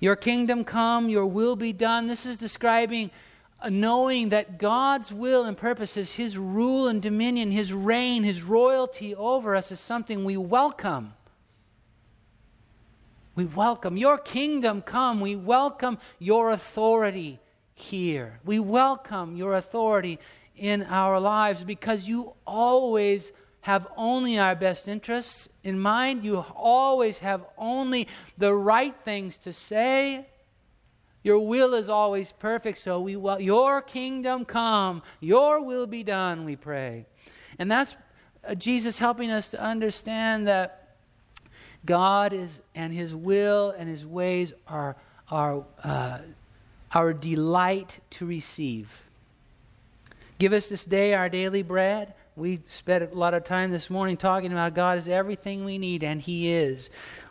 Your 0.00 0.16
kingdom 0.16 0.64
come, 0.64 1.10
your 1.10 1.26
will 1.26 1.56
be 1.56 1.74
done. 1.74 2.06
This 2.06 2.24
is 2.24 2.38
describing 2.38 3.10
uh, 3.60 3.68
knowing 3.68 4.30
that 4.30 4.56
God's 4.58 5.12
will 5.12 5.44
and 5.44 5.56
purposes, 5.56 6.12
His 6.12 6.38
rule 6.38 6.88
and 6.88 7.02
dominion, 7.02 7.50
His 7.50 7.74
reign, 7.74 8.22
His 8.22 8.42
royalty 8.42 9.14
over 9.14 9.54
us 9.54 9.70
is 9.70 9.78
something 9.78 10.24
we 10.24 10.38
welcome. 10.38 11.12
We 13.34 13.44
welcome 13.44 13.98
your 13.98 14.16
kingdom 14.16 14.80
come. 14.80 15.20
We 15.20 15.36
welcome 15.36 15.98
your 16.18 16.50
authority 16.50 17.38
here. 17.74 18.40
We 18.44 18.58
welcome 18.58 19.36
your 19.36 19.54
authority 19.54 20.18
in 20.56 20.82
our 20.84 21.20
lives 21.20 21.62
because 21.62 22.08
you 22.08 22.32
always 22.46 23.32
have 23.62 23.86
only 23.96 24.38
our 24.38 24.54
best 24.54 24.88
interests 24.88 25.48
in 25.62 25.78
mind. 25.78 26.24
You 26.24 26.44
always 26.54 27.18
have 27.18 27.44
only 27.58 28.08
the 28.38 28.54
right 28.54 28.94
things 29.04 29.38
to 29.38 29.52
say 29.52 30.26
your 31.22 31.38
will 31.38 31.74
is 31.74 31.88
always 31.88 32.32
perfect, 32.32 32.78
so 32.78 33.00
we 33.00 33.16
will, 33.16 33.40
your 33.40 33.82
kingdom 33.82 34.44
come, 34.46 35.02
your 35.20 35.62
will 35.62 35.86
be 35.86 36.02
done, 36.02 36.44
we 36.44 36.56
pray. 36.56 37.04
And 37.58 37.70
that's 37.70 37.94
uh, 38.42 38.54
Jesus 38.54 38.98
helping 38.98 39.30
us 39.30 39.50
to 39.50 39.60
understand 39.60 40.48
that 40.48 40.96
God 41.84 42.32
is 42.32 42.60
and 42.74 42.92
his 42.92 43.14
will 43.14 43.70
and 43.70 43.88
his 43.88 44.04
ways 44.04 44.52
are 44.66 44.96
are 45.30 45.64
uh, 45.84 46.18
our 46.92 47.12
delight 47.12 48.00
to 48.10 48.26
receive. 48.26 49.08
Give 50.38 50.52
us 50.52 50.68
this 50.68 50.84
day 50.84 51.14
our 51.14 51.28
daily 51.28 51.62
bread. 51.62 52.14
We 52.40 52.60
spent 52.66 53.12
a 53.12 53.14
lot 53.14 53.34
of 53.34 53.44
time 53.44 53.70
this 53.70 53.90
morning 53.90 54.16
talking 54.16 54.50
about 54.50 54.74
God 54.74 54.98
is 54.98 55.08
everything 55.08 55.64
we 55.64 55.78
need, 55.78 56.02
and 56.02 56.20
He 56.20 56.50
is 56.50 56.90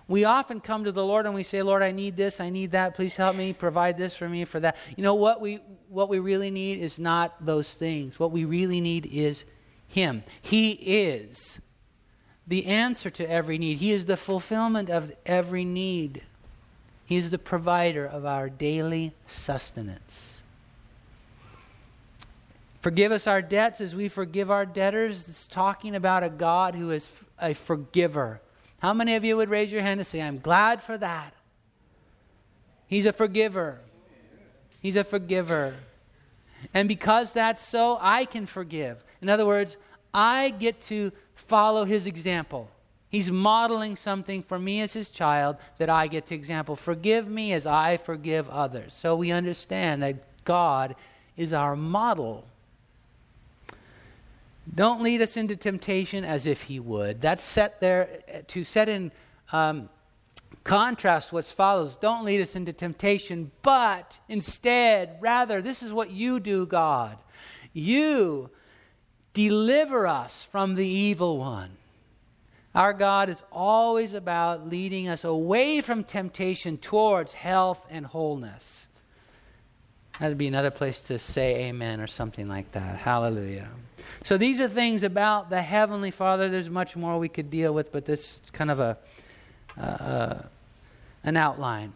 we 0.10 0.26
often 0.26 0.60
come 0.60 0.86
to 0.86 0.92
the 0.92 1.06
Lord 1.06 1.28
and 1.28 1.36
we 1.36 1.44
say, 1.44 1.62
Lord, 1.62 1.84
I 1.84 1.92
need 1.92 2.18
this, 2.18 2.42
I 2.42 2.50
need 2.50 2.72
that, 2.72 2.96
please 2.96 3.16
help 3.16 3.36
me, 3.36 3.54
provide 3.54 3.96
this 3.96 4.16
for 4.16 4.28
me, 4.28 4.44
for 4.44 4.60
that. 4.60 4.76
You 4.98 5.04
know 5.04 5.14
what 5.14 5.40
we 5.40 5.60
what 5.88 6.10
we 6.10 6.20
really 6.20 6.52
need 6.52 6.80
is 6.80 7.00
not 7.00 7.46
those 7.46 7.76
things. 7.76 8.20
What 8.20 8.32
we 8.32 8.44
really 8.44 8.82
need 8.82 9.06
is 9.06 9.46
Him. 9.88 10.24
He 10.42 10.72
is 10.72 11.62
the 12.48 12.66
answer 12.66 13.12
to 13.12 13.30
every 13.30 13.60
need. 13.60 13.78
He 13.78 13.92
is 13.92 14.08
the 14.08 14.18
fulfillment 14.18 14.90
of 14.90 15.12
every 15.26 15.64
need. 15.64 16.24
He 17.06 17.18
is 17.18 17.30
the 17.30 17.40
provider 17.40 18.06
of 18.06 18.26
our 18.26 18.50
daily 18.50 19.14
sustenance. 19.28 20.39
Forgive 22.82 23.12
us 23.12 23.28
our 23.28 23.42
debts 23.42 23.82
as 23.82 23.94
we 23.94 24.08
forgive 24.08 24.50
our 24.50 24.66
debtors. 24.66 25.28
It's 25.28 25.48
talking 25.48 25.96
about 25.96 26.24
a 26.24 26.30
God 26.30 26.76
who 26.76 26.92
is 26.92 27.10
a 27.38 27.54
forgiver 27.54 28.42
how 28.80 28.94
many 28.94 29.16
of 29.16 29.26
you 29.26 29.38
would 29.38 29.50
raise 29.50 29.72
your 29.72 29.82
hand 29.82 30.00
and 30.00 30.08
say, 30.08 30.22
I'm 30.22 30.40
glad 30.40 30.82
for 30.82 30.98
that? 30.98 31.34
He's 32.88 33.06
a 33.06 33.14
forgiver. 33.14 33.80
He's 34.82 34.96
a 34.96 35.04
forgiver. 35.04 35.76
And 36.74 36.88
because 36.88 37.34
that's 37.34 37.62
so, 37.62 37.98
I 38.02 38.26
can 38.26 38.46
forgive. 38.46 39.04
In 39.22 39.30
other 39.30 39.46
words, 39.46 39.78
I 40.14 40.50
get 40.50 40.80
to 40.82 41.12
follow 41.36 41.84
his 41.84 42.08
example. 42.08 42.70
He's 43.10 43.30
modeling 43.30 43.96
something 43.96 44.42
for 44.42 44.58
me 44.58 44.82
as 44.82 44.94
his 44.94 45.10
child 45.10 45.58
that 45.78 45.90
I 45.90 46.08
get 46.08 46.28
to 46.28 46.36
example. 46.36 46.76
Forgive 46.76 47.28
me 47.28 47.54
as 47.54 47.66
I 47.66 47.98
forgive 47.98 48.48
others. 48.50 48.94
So 48.94 49.16
we 49.16 49.32
understand 49.32 50.04
that 50.04 50.16
God 50.46 50.96
is 51.36 51.54
our 51.54 51.76
model. 51.76 52.46
Don't 54.74 55.02
lead 55.02 55.22
us 55.22 55.36
into 55.36 55.56
temptation 55.56 56.24
as 56.24 56.46
if 56.46 56.64
he 56.64 56.80
would. 56.80 57.22
That's 57.22 57.44
set 57.44 57.80
there 57.80 58.22
to 58.48 58.64
set 58.64 58.88
in 58.88 59.12
um, 59.52 59.90
contrast 60.64 61.34
what 61.34 61.46
follows. 61.46 61.98
Don't 61.98 62.24
lead 62.24 62.42
us 62.42 62.56
into 62.56 62.74
temptation, 62.74 63.52
but 63.62 64.20
instead, 64.28 65.18
rather, 65.20 65.62
this 65.62 65.82
is 65.82 65.92
what 65.92 66.12
you 66.12 66.40
do, 66.40 66.66
God. 66.66 67.18
You 67.74 68.50
deliver 69.34 70.08
us 70.08 70.44
from 70.44 70.76
the 70.76 70.88
evil 70.88 71.38
one. 71.38 71.72
Our 72.76 72.94
God 72.94 73.30
is 73.30 73.42
always 73.52 74.14
about 74.14 74.70
leading 74.70 75.08
us 75.08 75.24
away 75.24 75.82
from 75.82 76.04
temptation 76.04 76.78
towards 76.78 77.34
health 77.34 77.86
and 77.90 78.06
wholeness. 78.06 78.88
That'd 80.20 80.38
be 80.38 80.48
another 80.48 80.72
place 80.72 81.02
to 81.02 81.18
say 81.18 81.68
amen 81.68 82.02
or 82.02 82.08
something 82.08 82.48
like 82.48 82.72
that. 82.74 82.98
Hallelujah. 82.98 83.70
So 84.24 84.38
these 84.38 84.60
are 84.60 84.68
things 84.68 85.04
about 85.04 85.50
the 85.50 85.62
Heavenly 85.62 86.12
Father. 86.12 86.50
There's 86.50 86.70
much 86.70 86.96
more 86.96 87.18
we 87.18 87.30
could 87.30 87.50
deal 87.50 87.74
with, 87.74 87.92
but 87.92 88.06
this 88.06 88.42
is 88.44 88.50
kind 88.52 88.70
of 88.70 88.80
a 88.80 88.98
uh, 89.80 90.42
an 91.24 91.38
outline. 91.38 91.94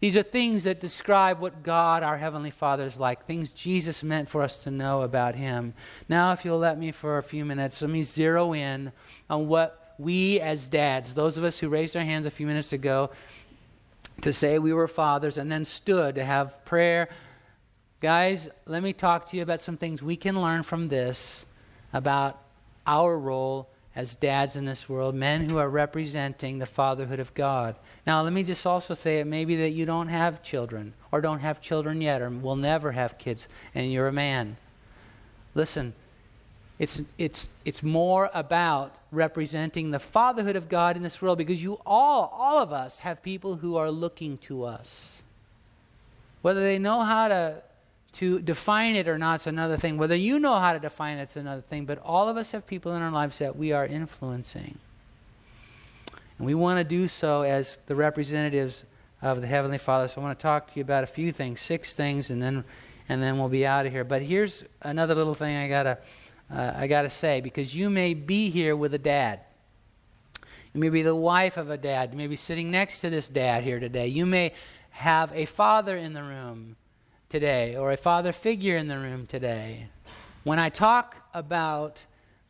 These 0.00 0.16
are 0.16 0.22
things 0.22 0.64
that 0.64 0.80
describe 0.80 1.40
what 1.40 1.62
God, 1.62 2.02
our 2.02 2.18
Heavenly 2.18 2.50
Father, 2.50 2.84
is 2.84 2.98
like, 2.98 3.24
things 3.24 3.52
Jesus 3.52 4.02
meant 4.02 4.28
for 4.28 4.42
us 4.42 4.62
to 4.64 4.70
know 4.70 5.02
about 5.02 5.34
Him. 5.34 5.72
Now, 6.08 6.32
if 6.32 6.44
you'll 6.44 6.58
let 6.58 6.78
me 6.78 6.92
for 6.92 7.16
a 7.16 7.22
few 7.22 7.44
minutes, 7.44 7.80
let 7.80 7.90
me 7.90 8.02
zero 8.02 8.52
in 8.52 8.92
on 9.30 9.48
what 9.48 9.94
we 9.98 10.38
as 10.40 10.68
dads, 10.68 11.14
those 11.14 11.38
of 11.38 11.44
us 11.44 11.58
who 11.58 11.70
raised 11.70 11.96
our 11.96 12.04
hands 12.04 12.26
a 12.26 12.30
few 12.30 12.46
minutes 12.46 12.74
ago 12.74 13.10
to 14.20 14.32
say 14.32 14.58
we 14.58 14.74
were 14.74 14.88
fathers 14.88 15.38
and 15.38 15.50
then 15.50 15.64
stood 15.64 16.16
to 16.16 16.24
have 16.24 16.62
prayer 16.66 17.08
Guys, 18.00 18.48
let 18.66 18.82
me 18.82 18.92
talk 18.92 19.26
to 19.30 19.36
you 19.36 19.42
about 19.42 19.60
some 19.60 19.78
things 19.78 20.02
we 20.02 20.16
can 20.16 20.40
learn 20.40 20.62
from 20.62 20.88
this 20.88 21.46
about 21.94 22.38
our 22.86 23.18
role 23.18 23.68
as 23.94 24.14
dads 24.14 24.54
in 24.56 24.66
this 24.66 24.86
world, 24.86 25.14
men 25.14 25.48
who 25.48 25.56
are 25.56 25.70
representing 25.70 26.58
the 26.58 26.66
fatherhood 26.66 27.18
of 27.18 27.32
God. 27.32 27.74
Now, 28.06 28.20
let 28.20 28.34
me 28.34 28.42
just 28.42 28.66
also 28.66 28.92
say 28.92 29.20
it 29.20 29.26
maybe 29.26 29.56
that 29.56 29.70
you 29.70 29.86
don't 29.86 30.08
have 30.08 30.42
children, 30.42 30.92
or 31.10 31.22
don't 31.22 31.38
have 31.38 31.62
children 31.62 32.02
yet, 32.02 32.20
or 32.20 32.28
will 32.28 32.56
never 32.56 32.92
have 32.92 33.16
kids, 33.16 33.48
and 33.74 33.90
you're 33.90 34.08
a 34.08 34.12
man. 34.12 34.58
Listen, 35.54 35.94
it's, 36.78 37.00
it's, 37.16 37.48
it's 37.64 37.82
more 37.82 38.28
about 38.34 38.94
representing 39.10 39.90
the 39.90 39.98
fatherhood 39.98 40.56
of 40.56 40.68
God 40.68 40.98
in 40.98 41.02
this 41.02 41.22
world 41.22 41.38
because 41.38 41.62
you 41.62 41.80
all, 41.86 42.30
all 42.36 42.58
of 42.58 42.74
us, 42.74 42.98
have 42.98 43.22
people 43.22 43.56
who 43.56 43.78
are 43.78 43.90
looking 43.90 44.36
to 44.38 44.64
us. 44.64 45.22
Whether 46.42 46.60
they 46.60 46.78
know 46.78 47.00
how 47.00 47.28
to 47.28 47.62
to 48.12 48.40
define 48.40 48.96
it 48.96 49.08
or 49.08 49.18
not 49.18 49.40
is 49.40 49.46
another 49.46 49.76
thing. 49.76 49.98
Whether 49.98 50.16
you 50.16 50.38
know 50.38 50.58
how 50.58 50.72
to 50.72 50.78
define 50.78 51.18
it's 51.18 51.36
another 51.36 51.60
thing. 51.60 51.84
But 51.84 51.98
all 51.98 52.28
of 52.28 52.36
us 52.36 52.52
have 52.52 52.66
people 52.66 52.94
in 52.94 53.02
our 53.02 53.10
lives 53.10 53.38
that 53.38 53.56
we 53.56 53.72
are 53.72 53.86
influencing. 53.86 54.78
And 56.38 56.46
we 56.46 56.54
want 56.54 56.78
to 56.78 56.84
do 56.84 57.08
so 57.08 57.42
as 57.42 57.78
the 57.86 57.94
representatives 57.94 58.84
of 59.22 59.40
the 59.40 59.46
Heavenly 59.46 59.78
Father. 59.78 60.08
So 60.08 60.20
I 60.20 60.24
want 60.24 60.38
to 60.38 60.42
talk 60.42 60.72
to 60.72 60.76
you 60.76 60.82
about 60.82 61.04
a 61.04 61.06
few 61.06 61.32
things, 61.32 61.60
six 61.60 61.94
things, 61.94 62.30
and 62.30 62.42
then 62.42 62.64
and 63.08 63.22
then 63.22 63.38
we'll 63.38 63.48
be 63.48 63.64
out 63.64 63.86
of 63.86 63.92
here. 63.92 64.04
But 64.04 64.22
here's 64.22 64.64
another 64.82 65.14
little 65.14 65.34
thing 65.34 65.56
I 65.56 65.68
gotta 65.68 65.98
uh, 66.52 66.72
I 66.76 66.86
gotta 66.86 67.10
say 67.10 67.40
because 67.40 67.74
you 67.74 67.90
may 67.90 68.14
be 68.14 68.50
here 68.50 68.76
with 68.76 68.94
a 68.94 68.98
dad. 68.98 69.40
You 70.72 70.80
may 70.80 70.88
be 70.90 71.02
the 71.02 71.14
wife 71.14 71.56
of 71.56 71.70
a 71.70 71.78
dad. 71.78 72.10
You 72.12 72.18
may 72.18 72.26
be 72.26 72.36
sitting 72.36 72.70
next 72.70 73.00
to 73.00 73.10
this 73.10 73.28
dad 73.28 73.62
here 73.62 73.80
today. 73.80 74.08
You 74.08 74.26
may 74.26 74.52
have 74.90 75.32
a 75.34 75.46
father 75.46 75.96
in 75.96 76.12
the 76.12 76.22
room 76.22 76.76
today 77.28 77.76
or 77.76 77.92
a 77.92 77.96
father 77.96 78.32
figure 78.32 78.76
in 78.76 78.88
the 78.88 78.98
room 78.98 79.26
today, 79.26 79.88
when 80.44 80.58
I 80.58 80.68
talk 80.68 81.16
about 81.34 82.04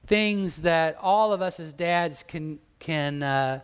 things 0.06 0.62
that 0.62 0.97
all 1.00 1.33
of 1.33 1.42
us 1.42 1.59
as 1.59 1.73
dads 1.73 2.25
can, 2.26 2.59
can 2.78 3.23
uh, 3.23 3.61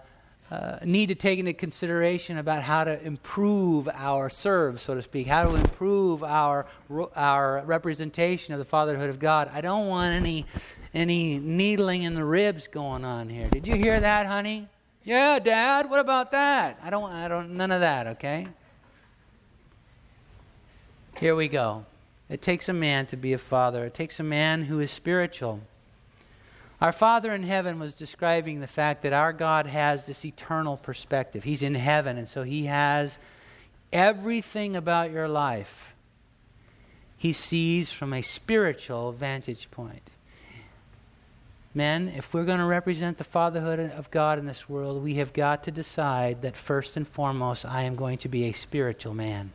uh, 0.51 0.79
need 0.85 1.07
to 1.07 1.15
take 1.15 1.39
into 1.39 1.53
consideration 1.53 2.39
about 2.39 2.63
how 2.63 2.85
to 2.85 3.03
improve 3.05 3.89
our 3.89 4.29
serve, 4.29 4.81
so 4.81 4.95
to 4.95 5.03
speak, 5.03 5.27
how 5.27 5.45
to 5.45 5.55
improve 5.55 6.23
our, 6.23 6.67
our 7.17 7.63
representation 7.65 8.53
of 8.53 8.59
the 8.59 8.65
fatherhood 8.65 9.09
of 9.09 9.19
God, 9.19 9.51
I 9.55 9.61
don't 9.61 9.89
want 9.89 10.15
any, 10.15 10.45
any 10.93 11.39
needling 11.39 12.03
in 12.03 12.15
the 12.15 12.25
ribs 12.25 12.67
going 12.67 13.05
on 13.05 13.29
here. 13.29 13.49
Did 13.49 13.67
you 13.67 13.77
hear 13.77 13.99
that, 14.01 14.27
honey? 14.27 14.69
Yeah, 15.05 15.39
Dad. 15.39 15.91
What 15.91 16.01
about 16.01 16.31
that? 16.33 16.79
I 16.83 16.91
don't. 16.91 17.11
I 17.11 17.27
don't. 17.27 17.57
None 17.57 17.73
of 17.73 17.81
that. 17.81 18.07
Okay. 18.09 18.47
Here 21.23 21.37
we 21.37 21.47
go. 21.47 21.85
It 22.29 22.43
takes 22.43 22.69
a 22.69 22.73
man 22.73 23.07
to 23.07 23.17
be 23.17 23.33
a 23.33 23.39
father, 23.39 23.85
it 23.85 23.95
takes 23.95 24.19
a 24.19 24.25
man 24.25 24.65
who 24.65 24.81
is 24.81 24.91
spiritual. 24.91 25.61
Our 26.81 26.91
Father 26.91 27.33
in 27.33 27.45
heaven 27.45 27.79
was 27.79 27.97
describing 27.97 28.59
the 28.59 28.67
fact 28.67 29.03
that 29.03 29.13
our 29.13 29.33
God 29.33 29.67
has 29.67 30.05
this 30.05 30.25
eternal 30.25 30.79
perspective. 30.79 31.45
He's 31.45 31.63
in 31.63 31.77
heaven, 31.77 32.19
and 32.19 32.29
so 32.29 32.43
He 32.43 32.65
has 32.65 33.19
everything 33.93 34.75
about 34.75 35.13
your 35.13 35.29
life. 35.29 35.95
He 37.17 37.33
sees 37.33 37.93
from 37.93 38.13
a 38.13 38.23
spiritual 38.23 39.13
vantage 39.13 39.71
point. 39.71 40.11
Men, 41.73 42.13
if 42.17 42.35
we're 42.35 42.45
going 42.45 42.59
to 42.59 42.65
represent 42.65 43.19
the 43.19 43.23
fatherhood 43.23 43.79
of 43.79 44.11
God 44.11 44.41
in 44.41 44.47
this 44.47 44.69
world, 44.69 45.01
we 45.01 45.15
have 45.15 45.33
got 45.33 45.63
to 45.63 45.71
decide 45.71 46.43
that 46.43 46.57
first 46.57 46.97
and 46.97 47.07
foremost, 47.07 47.65
I 47.65 47.83
am 47.83 47.95
going 47.95 48.19
to 48.19 48.29
be 48.29 48.47
a 48.47 48.53
spiritual 48.53 49.15
man. 49.15 49.53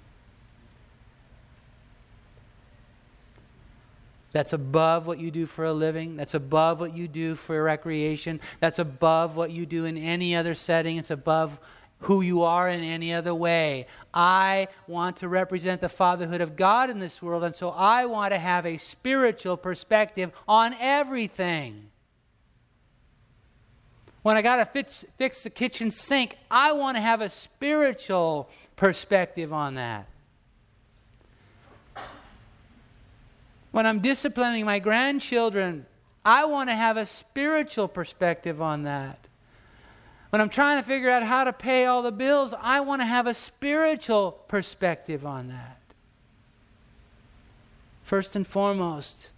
That's 4.37 4.53
above 4.53 5.07
what 5.07 5.17
you 5.17 5.31
do 5.31 5.47
for 5.47 5.65
a 5.65 5.73
living. 5.73 6.15
That's 6.15 6.35
above 6.35 6.79
what 6.79 6.95
you 6.95 7.07
do 7.07 7.35
for 7.35 7.63
recreation. 7.63 8.39
That's 8.59 8.77
above 8.77 9.35
what 9.35 9.49
you 9.49 9.65
do 9.65 9.85
in 9.85 9.97
any 9.97 10.35
other 10.35 10.53
setting. 10.53 10.97
It's 10.97 11.09
above 11.09 11.59
who 12.01 12.21
you 12.21 12.43
are 12.43 12.69
in 12.69 12.83
any 12.83 13.15
other 13.15 13.33
way. 13.33 13.87
I 14.13 14.67
want 14.85 15.17
to 15.17 15.27
represent 15.27 15.81
the 15.81 15.89
fatherhood 15.89 16.41
of 16.41 16.55
God 16.55 16.91
in 16.91 16.99
this 16.99 17.19
world, 17.19 17.43
and 17.45 17.55
so 17.55 17.71
I 17.71 18.05
want 18.05 18.31
to 18.31 18.37
have 18.37 18.67
a 18.67 18.77
spiritual 18.77 19.57
perspective 19.57 20.31
on 20.47 20.75
everything. 20.79 21.89
When 24.21 24.37
I 24.37 24.43
got 24.43 24.57
to 24.57 24.65
fix, 24.65 25.03
fix 25.17 25.41
the 25.41 25.49
kitchen 25.49 25.89
sink, 25.89 26.37
I 26.51 26.73
want 26.73 26.95
to 26.95 27.01
have 27.01 27.21
a 27.21 27.29
spiritual 27.29 28.51
perspective 28.75 29.51
on 29.51 29.73
that. 29.73 30.07
When 33.77 33.85
I'm 33.85 33.99
disciplining 33.99 34.65
my 34.65 34.79
grandchildren, 34.79 35.85
I 36.25 36.45
want 36.45 36.67
to 36.67 36.75
have 36.75 36.97
a 36.97 37.05
spiritual 37.05 37.87
perspective 37.87 38.59
on 38.59 38.85
that. 38.85 39.19
When 40.31 40.41
I'm 40.41 40.49
trying 40.49 40.81
to 40.81 40.83
figure 40.83 41.11
out 41.11 41.21
how 41.21 41.43
to 41.43 41.53
pay 41.53 41.85
all 41.85 42.01
the 42.01 42.11
bills, 42.11 42.55
I 42.59 42.79
want 42.79 43.03
to 43.03 43.05
have 43.05 43.27
a 43.27 43.35
spiritual 43.35 44.31
perspective 44.47 45.27
on 45.27 45.49
that. 45.49 45.79
First 48.01 48.35
and 48.35 48.47
foremost, 48.47 49.29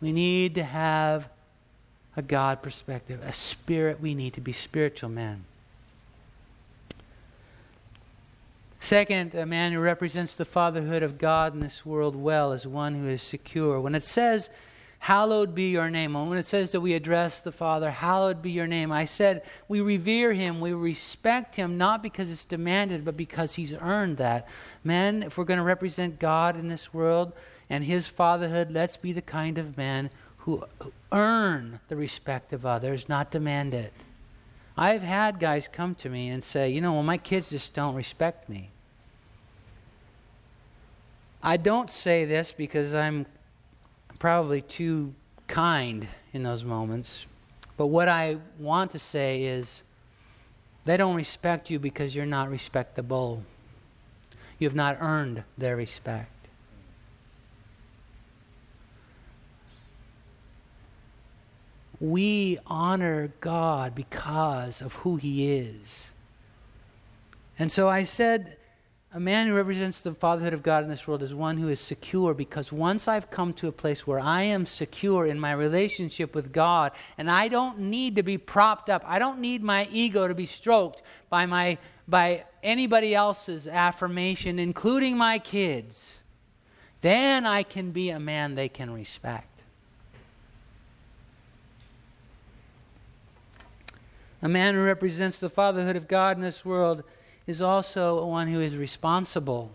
we 0.00 0.10
need 0.10 0.56
to 0.56 0.64
have 0.64 1.28
a 2.16 2.22
God 2.22 2.62
perspective, 2.62 3.20
a 3.24 3.32
spirit. 3.32 4.00
We 4.00 4.16
need 4.16 4.34
to 4.34 4.40
be 4.40 4.52
spiritual 4.52 5.10
men. 5.10 5.44
Second, 8.90 9.36
a 9.36 9.46
man 9.46 9.70
who 9.70 9.78
represents 9.78 10.34
the 10.34 10.44
fatherhood 10.44 11.04
of 11.04 11.16
God 11.16 11.54
in 11.54 11.60
this 11.60 11.86
world 11.86 12.16
well 12.16 12.52
is 12.52 12.66
one 12.66 12.96
who 12.96 13.06
is 13.06 13.22
secure. 13.22 13.80
When 13.80 13.94
it 13.94 14.02
says, 14.02 14.50
Hallowed 14.98 15.54
be 15.54 15.70
your 15.70 15.88
name. 15.88 16.14
When 16.14 16.36
it 16.36 16.44
says 16.44 16.72
that 16.72 16.80
we 16.80 16.94
address 16.94 17.40
the 17.40 17.52
Father, 17.52 17.88
hallowed 17.88 18.42
be 18.42 18.50
your 18.50 18.66
name, 18.66 18.90
I 18.90 19.04
said 19.04 19.44
we 19.68 19.80
revere 19.80 20.32
him, 20.32 20.58
we 20.58 20.72
respect 20.72 21.54
him, 21.54 21.78
not 21.78 22.02
because 22.02 22.32
it's 22.32 22.44
demanded, 22.44 23.04
but 23.04 23.16
because 23.16 23.54
he's 23.54 23.72
earned 23.74 24.16
that. 24.16 24.48
Men, 24.82 25.22
if 25.22 25.38
we're 25.38 25.44
going 25.44 25.58
to 25.58 25.64
represent 25.64 26.18
God 26.18 26.56
in 26.56 26.66
this 26.66 26.92
world 26.92 27.32
and 27.70 27.84
his 27.84 28.08
fatherhood, 28.08 28.72
let's 28.72 28.96
be 28.96 29.12
the 29.12 29.22
kind 29.22 29.56
of 29.56 29.76
men 29.76 30.10
who 30.38 30.64
earn 31.12 31.78
the 31.86 31.94
respect 31.94 32.52
of 32.52 32.66
others, 32.66 33.08
not 33.08 33.30
demand 33.30 33.72
it. 33.72 33.92
I've 34.76 35.02
had 35.02 35.38
guys 35.38 35.68
come 35.68 35.94
to 35.94 36.08
me 36.08 36.30
and 36.30 36.42
say, 36.42 36.70
you 36.70 36.80
know, 36.80 36.94
well, 36.94 37.04
my 37.04 37.18
kids 37.18 37.50
just 37.50 37.72
don't 37.72 37.94
respect 37.94 38.48
me. 38.48 38.70
I 41.42 41.56
don't 41.56 41.90
say 41.90 42.26
this 42.26 42.52
because 42.52 42.94
I'm 42.94 43.24
probably 44.18 44.60
too 44.60 45.14
kind 45.46 46.06
in 46.32 46.42
those 46.42 46.64
moments. 46.64 47.26
But 47.78 47.86
what 47.86 48.08
I 48.08 48.36
want 48.58 48.90
to 48.90 48.98
say 48.98 49.44
is 49.44 49.82
they 50.84 50.98
don't 50.98 51.14
respect 51.16 51.70
you 51.70 51.78
because 51.78 52.14
you're 52.14 52.26
not 52.26 52.50
respectable. 52.50 53.42
You 54.58 54.68
have 54.68 54.74
not 54.74 54.98
earned 55.00 55.44
their 55.56 55.76
respect. 55.76 56.30
We 62.00 62.58
honor 62.66 63.32
God 63.40 63.94
because 63.94 64.82
of 64.82 64.94
who 64.94 65.16
He 65.16 65.52
is. 65.54 66.10
And 67.58 67.72
so 67.72 67.88
I 67.88 68.04
said, 68.04 68.56
a 69.12 69.18
man 69.18 69.48
who 69.48 69.54
represents 69.54 70.02
the 70.02 70.14
fatherhood 70.14 70.54
of 70.54 70.62
God 70.62 70.84
in 70.84 70.90
this 70.90 71.08
world 71.08 71.22
is 71.22 71.34
one 71.34 71.56
who 71.56 71.68
is 71.68 71.80
secure 71.80 72.32
because 72.32 72.70
once 72.70 73.08
I've 73.08 73.28
come 73.28 73.52
to 73.54 73.66
a 73.66 73.72
place 73.72 74.06
where 74.06 74.20
I 74.20 74.42
am 74.42 74.64
secure 74.64 75.26
in 75.26 75.40
my 75.40 75.50
relationship 75.50 76.32
with 76.32 76.52
God 76.52 76.92
and 77.18 77.28
I 77.28 77.48
don't 77.48 77.80
need 77.80 78.14
to 78.16 78.22
be 78.22 78.38
propped 78.38 78.88
up, 78.88 79.02
I 79.04 79.18
don't 79.18 79.40
need 79.40 79.64
my 79.64 79.88
ego 79.90 80.28
to 80.28 80.34
be 80.34 80.46
stroked 80.46 81.02
by, 81.28 81.44
my, 81.46 81.78
by 82.06 82.44
anybody 82.62 83.12
else's 83.12 83.66
affirmation, 83.66 84.60
including 84.60 85.18
my 85.18 85.40
kids, 85.40 86.14
then 87.00 87.46
I 87.46 87.64
can 87.64 87.90
be 87.90 88.10
a 88.10 88.20
man 88.20 88.54
they 88.54 88.68
can 88.68 88.92
respect. 88.92 89.64
A 94.40 94.48
man 94.48 94.74
who 94.74 94.82
represents 94.82 95.40
the 95.40 95.50
fatherhood 95.50 95.96
of 95.96 96.06
God 96.06 96.36
in 96.36 96.42
this 96.42 96.64
world 96.64 97.02
is 97.50 97.60
also 97.60 98.24
one 98.24 98.48
who 98.48 98.60
is 98.60 98.76
responsible, 98.76 99.70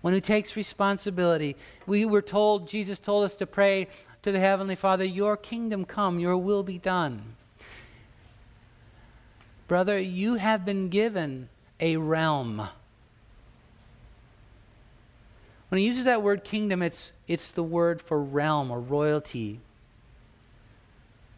one 0.00 0.12
who 0.12 0.20
takes 0.20 0.56
responsibility. 0.56 1.54
We 1.86 2.04
were 2.04 2.22
told, 2.22 2.66
Jesus 2.66 2.98
told 2.98 3.24
us 3.24 3.36
to 3.36 3.46
pray 3.46 3.86
to 4.22 4.32
the 4.32 4.40
Heavenly 4.40 4.74
Father, 4.74 5.04
Your 5.04 5.36
kingdom 5.36 5.84
come, 5.84 6.18
Your 6.18 6.36
will 6.36 6.64
be 6.64 6.78
done. 6.78 7.36
Brother, 9.68 9.98
you 9.98 10.34
have 10.34 10.64
been 10.64 10.88
given 10.88 11.48
a 11.78 11.96
realm. 11.96 12.68
When 15.68 15.78
he 15.78 15.86
uses 15.86 16.06
that 16.06 16.22
word 16.22 16.42
kingdom, 16.42 16.82
it's, 16.82 17.12
it's 17.28 17.52
the 17.52 17.62
word 17.62 18.02
for 18.02 18.20
realm 18.20 18.72
or 18.72 18.80
royalty 18.80 19.60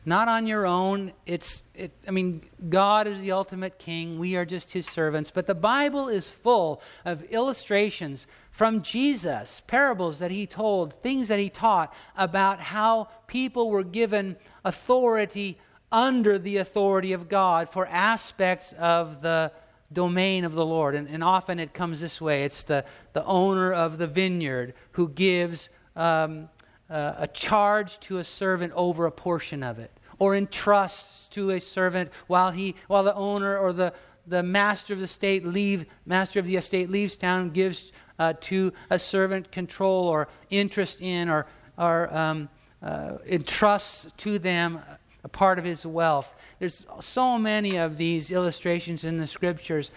not 0.04 0.28
on 0.28 0.46
your 0.46 0.66
own. 0.66 1.12
It's, 1.26 1.62
it, 1.74 1.92
I 2.06 2.10
mean, 2.10 2.42
God 2.68 3.06
is 3.06 3.20
the 3.20 3.32
ultimate 3.32 3.78
king. 3.78 4.18
We 4.18 4.36
are 4.36 4.44
just 4.44 4.72
his 4.72 4.86
servants. 4.86 5.30
But 5.30 5.46
the 5.46 5.54
Bible 5.54 6.08
is 6.08 6.28
full 6.28 6.82
of 7.04 7.22
illustrations 7.24 8.26
from 8.50 8.82
Jesus, 8.82 9.62
parables 9.66 10.18
that 10.18 10.30
he 10.30 10.46
told, 10.46 10.94
things 11.02 11.28
that 11.28 11.38
he 11.38 11.48
taught 11.48 11.94
about 12.16 12.60
how 12.60 13.08
people 13.26 13.70
were 13.70 13.84
given 13.84 14.36
authority 14.64 15.58
under 15.92 16.38
the 16.38 16.56
authority 16.56 17.12
of 17.12 17.28
God 17.28 17.68
for 17.68 17.86
aspects 17.86 18.72
of 18.72 19.22
the 19.22 19.52
domain 19.92 20.44
of 20.44 20.54
the 20.54 20.64
Lord. 20.64 20.94
And, 20.94 21.08
and 21.08 21.22
often 21.22 21.60
it 21.60 21.74
comes 21.74 22.00
this 22.00 22.20
way 22.20 22.44
it's 22.44 22.64
the, 22.64 22.84
the 23.12 23.24
owner 23.24 23.72
of 23.72 23.98
the 23.98 24.06
vineyard 24.06 24.74
who 24.92 25.08
gives. 25.08 25.68
Um, 25.94 26.48
uh, 26.92 27.14
a 27.18 27.26
charge 27.26 27.98
to 28.00 28.18
a 28.18 28.24
servant 28.24 28.72
over 28.76 29.06
a 29.06 29.10
portion 29.10 29.62
of 29.62 29.78
it, 29.78 29.90
or 30.18 30.36
entrusts 30.36 31.28
to 31.28 31.50
a 31.50 31.60
servant 31.60 32.10
while 32.26 32.50
he 32.50 32.74
while 32.86 33.02
the 33.02 33.14
owner 33.14 33.56
or 33.56 33.72
the 33.72 33.92
the 34.26 34.42
master 34.42 34.92
of 34.94 35.00
the 35.00 35.06
state 35.08 35.44
leave 35.44 35.86
master 36.06 36.38
of 36.38 36.46
the 36.46 36.56
estate 36.56 36.90
leaves 36.90 37.16
town 37.16 37.50
gives 37.50 37.92
uh, 38.18 38.32
to 38.40 38.72
a 38.90 38.98
servant 38.98 39.50
control 39.50 40.06
or 40.06 40.28
interest 40.50 41.00
in 41.00 41.28
or 41.28 41.46
or 41.78 42.14
um, 42.14 42.48
uh, 42.82 43.16
entrusts 43.26 44.12
to 44.18 44.38
them 44.38 44.80
a 45.24 45.28
part 45.28 45.58
of 45.58 45.64
his 45.64 45.86
wealth. 45.86 46.34
There's 46.58 46.84
so 47.00 47.38
many 47.38 47.76
of 47.76 47.96
these 47.96 48.30
illustrations 48.30 49.04
in 49.04 49.16
the 49.16 49.26
scriptures 49.26 49.92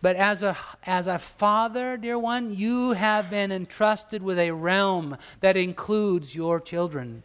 but 0.00 0.16
as 0.16 0.42
a, 0.42 0.56
as 0.84 1.06
a 1.06 1.18
father, 1.18 1.96
dear 1.96 2.18
one, 2.18 2.54
you 2.56 2.92
have 2.92 3.30
been 3.30 3.50
entrusted 3.50 4.22
with 4.22 4.38
a 4.38 4.52
realm 4.52 5.16
that 5.40 5.56
includes 5.56 6.34
your 6.34 6.60
children, 6.60 7.24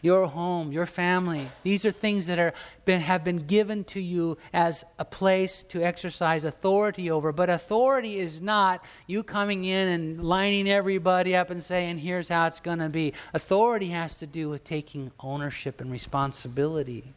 your 0.00 0.26
home, 0.26 0.70
your 0.70 0.86
family. 0.86 1.50
These 1.64 1.84
are 1.84 1.90
things 1.90 2.26
that 2.28 2.38
are 2.38 2.54
been, 2.84 3.00
have 3.00 3.24
been 3.24 3.46
given 3.46 3.82
to 3.84 4.00
you 4.00 4.38
as 4.52 4.84
a 4.98 5.04
place 5.04 5.64
to 5.64 5.82
exercise 5.82 6.44
authority 6.44 7.10
over. 7.10 7.32
But 7.32 7.50
authority 7.50 8.18
is 8.18 8.40
not 8.40 8.84
you 9.08 9.24
coming 9.24 9.64
in 9.64 9.88
and 9.88 10.24
lining 10.24 10.68
everybody 10.68 11.34
up 11.34 11.50
and 11.50 11.62
saying, 11.62 11.98
here's 11.98 12.28
how 12.28 12.46
it's 12.46 12.60
going 12.60 12.78
to 12.78 12.88
be. 12.88 13.12
Authority 13.34 13.88
has 13.88 14.18
to 14.18 14.26
do 14.26 14.48
with 14.48 14.62
taking 14.62 15.10
ownership 15.18 15.80
and 15.80 15.90
responsibility 15.90 17.12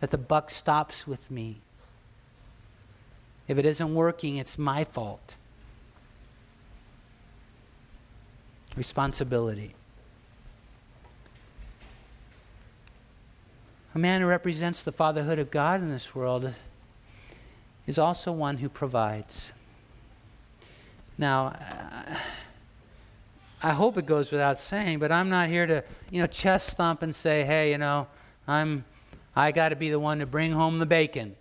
that 0.00 0.10
the 0.10 0.18
buck 0.18 0.50
stops 0.50 1.06
with 1.06 1.30
me. 1.30 1.60
If 3.46 3.58
it 3.58 3.64
isn't 3.64 3.94
working, 3.94 4.36
it's 4.36 4.58
my 4.58 4.84
fault. 4.84 5.34
Responsibility. 8.76 9.74
A 13.94 13.98
man 13.98 14.20
who 14.20 14.26
represents 14.26 14.82
the 14.82 14.92
fatherhood 14.92 15.38
of 15.38 15.50
God 15.50 15.80
in 15.80 15.90
this 15.90 16.14
world 16.14 16.54
is 17.86 17.98
also 17.98 18.30
one 18.30 18.58
who 18.58 18.68
provides. 18.68 19.50
Now, 21.16 21.46
uh, 21.46 22.16
I 23.62 23.70
hope 23.70 23.96
it 23.96 24.06
goes 24.06 24.30
without 24.30 24.58
saying, 24.58 25.00
but 25.00 25.10
I'm 25.10 25.30
not 25.30 25.48
here 25.48 25.66
to, 25.66 25.82
you 26.10 26.20
know, 26.20 26.28
chest 26.28 26.76
thump 26.76 27.02
and 27.02 27.12
say, 27.12 27.44
hey, 27.44 27.72
you 27.72 27.78
know, 27.78 28.06
I'm 28.46 28.84
I 29.36 29.52
got 29.52 29.70
to 29.70 29.76
be 29.76 29.90
the 29.90 30.00
one 30.00 30.18
to 30.18 30.26
bring 30.26 30.52
home 30.52 30.78
the 30.78 30.86
bacon. 30.86 31.36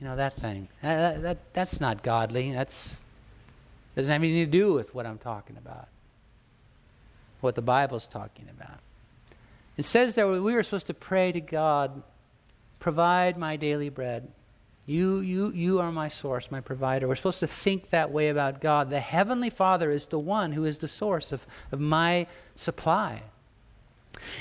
You 0.00 0.06
know, 0.06 0.16
that 0.16 0.36
thing. 0.36 0.68
That, 0.82 1.22
that, 1.22 1.54
that's 1.54 1.80
not 1.80 2.02
godly. 2.02 2.52
That's 2.52 2.96
doesn't 3.94 4.10
have 4.10 4.22
anything 4.22 4.44
to 4.44 4.50
do 4.50 4.72
with 4.72 4.94
what 4.94 5.04
I'm 5.04 5.18
talking 5.18 5.56
about. 5.56 5.88
what 7.40 7.54
the 7.54 7.62
Bible's 7.62 8.06
talking 8.06 8.46
about. 8.50 8.78
It 9.76 9.84
says 9.84 10.14
that 10.16 10.26
we 10.26 10.40
were 10.40 10.62
supposed 10.62 10.88
to 10.88 10.94
pray 10.94 11.32
to 11.32 11.40
God, 11.40 12.02
provide 12.78 13.38
my 13.38 13.56
daily 13.56 13.88
bread. 13.88 14.28
You, 14.86 15.20
you, 15.20 15.52
you 15.52 15.80
are 15.80 15.92
my 15.92 16.08
source, 16.08 16.50
my 16.50 16.60
provider. 16.60 17.06
We're 17.06 17.14
supposed 17.14 17.40
to 17.40 17.46
think 17.46 17.90
that 17.90 18.10
way 18.10 18.28
about 18.28 18.60
God. 18.60 18.90
The 18.90 19.00
Heavenly 19.00 19.50
Father 19.50 19.90
is 19.90 20.06
the 20.06 20.18
one 20.18 20.52
who 20.52 20.64
is 20.64 20.78
the 20.78 20.88
source 20.88 21.32
of, 21.32 21.46
of 21.72 21.80
my 21.80 22.26
supply. 22.56 23.22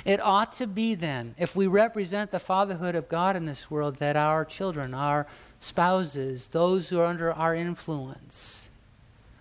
It 0.05 0.19
ought 0.19 0.51
to 0.53 0.67
be 0.67 0.95
then, 0.95 1.35
if 1.37 1.55
we 1.55 1.67
represent 1.67 2.31
the 2.31 2.39
fatherhood 2.39 2.95
of 2.95 3.09
God 3.09 3.35
in 3.35 3.45
this 3.45 3.69
world, 3.69 3.95
that 3.97 4.15
our 4.15 4.45
children, 4.45 4.93
our 4.93 5.27
spouses, 5.59 6.49
those 6.49 6.89
who 6.89 6.99
are 6.99 7.05
under 7.05 7.33
our 7.33 7.55
influence, 7.55 8.69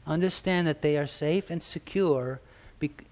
understand 0.06 0.66
that 0.66 0.82
they 0.82 0.96
are 0.96 1.06
safe 1.06 1.50
and 1.50 1.62
secure 1.62 2.40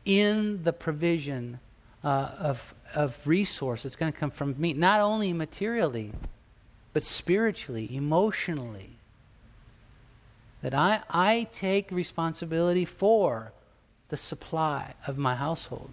in 0.04 0.62
the 0.62 0.72
provision 0.72 1.58
uh, 2.04 2.30
of, 2.38 2.74
of 2.94 3.26
resource 3.26 3.82
that's 3.82 3.96
going 3.96 4.12
to 4.12 4.18
come 4.18 4.30
from 4.30 4.54
me, 4.58 4.72
not 4.72 5.00
only 5.00 5.32
materially, 5.32 6.12
but 6.92 7.02
spiritually, 7.04 7.94
emotionally. 7.94 8.90
That 10.62 10.72
I, 10.74 11.02
I 11.10 11.48
take 11.52 11.90
responsibility 11.90 12.84
for 12.84 13.52
the 14.08 14.16
supply 14.16 14.94
of 15.06 15.18
my 15.18 15.34
household. 15.34 15.90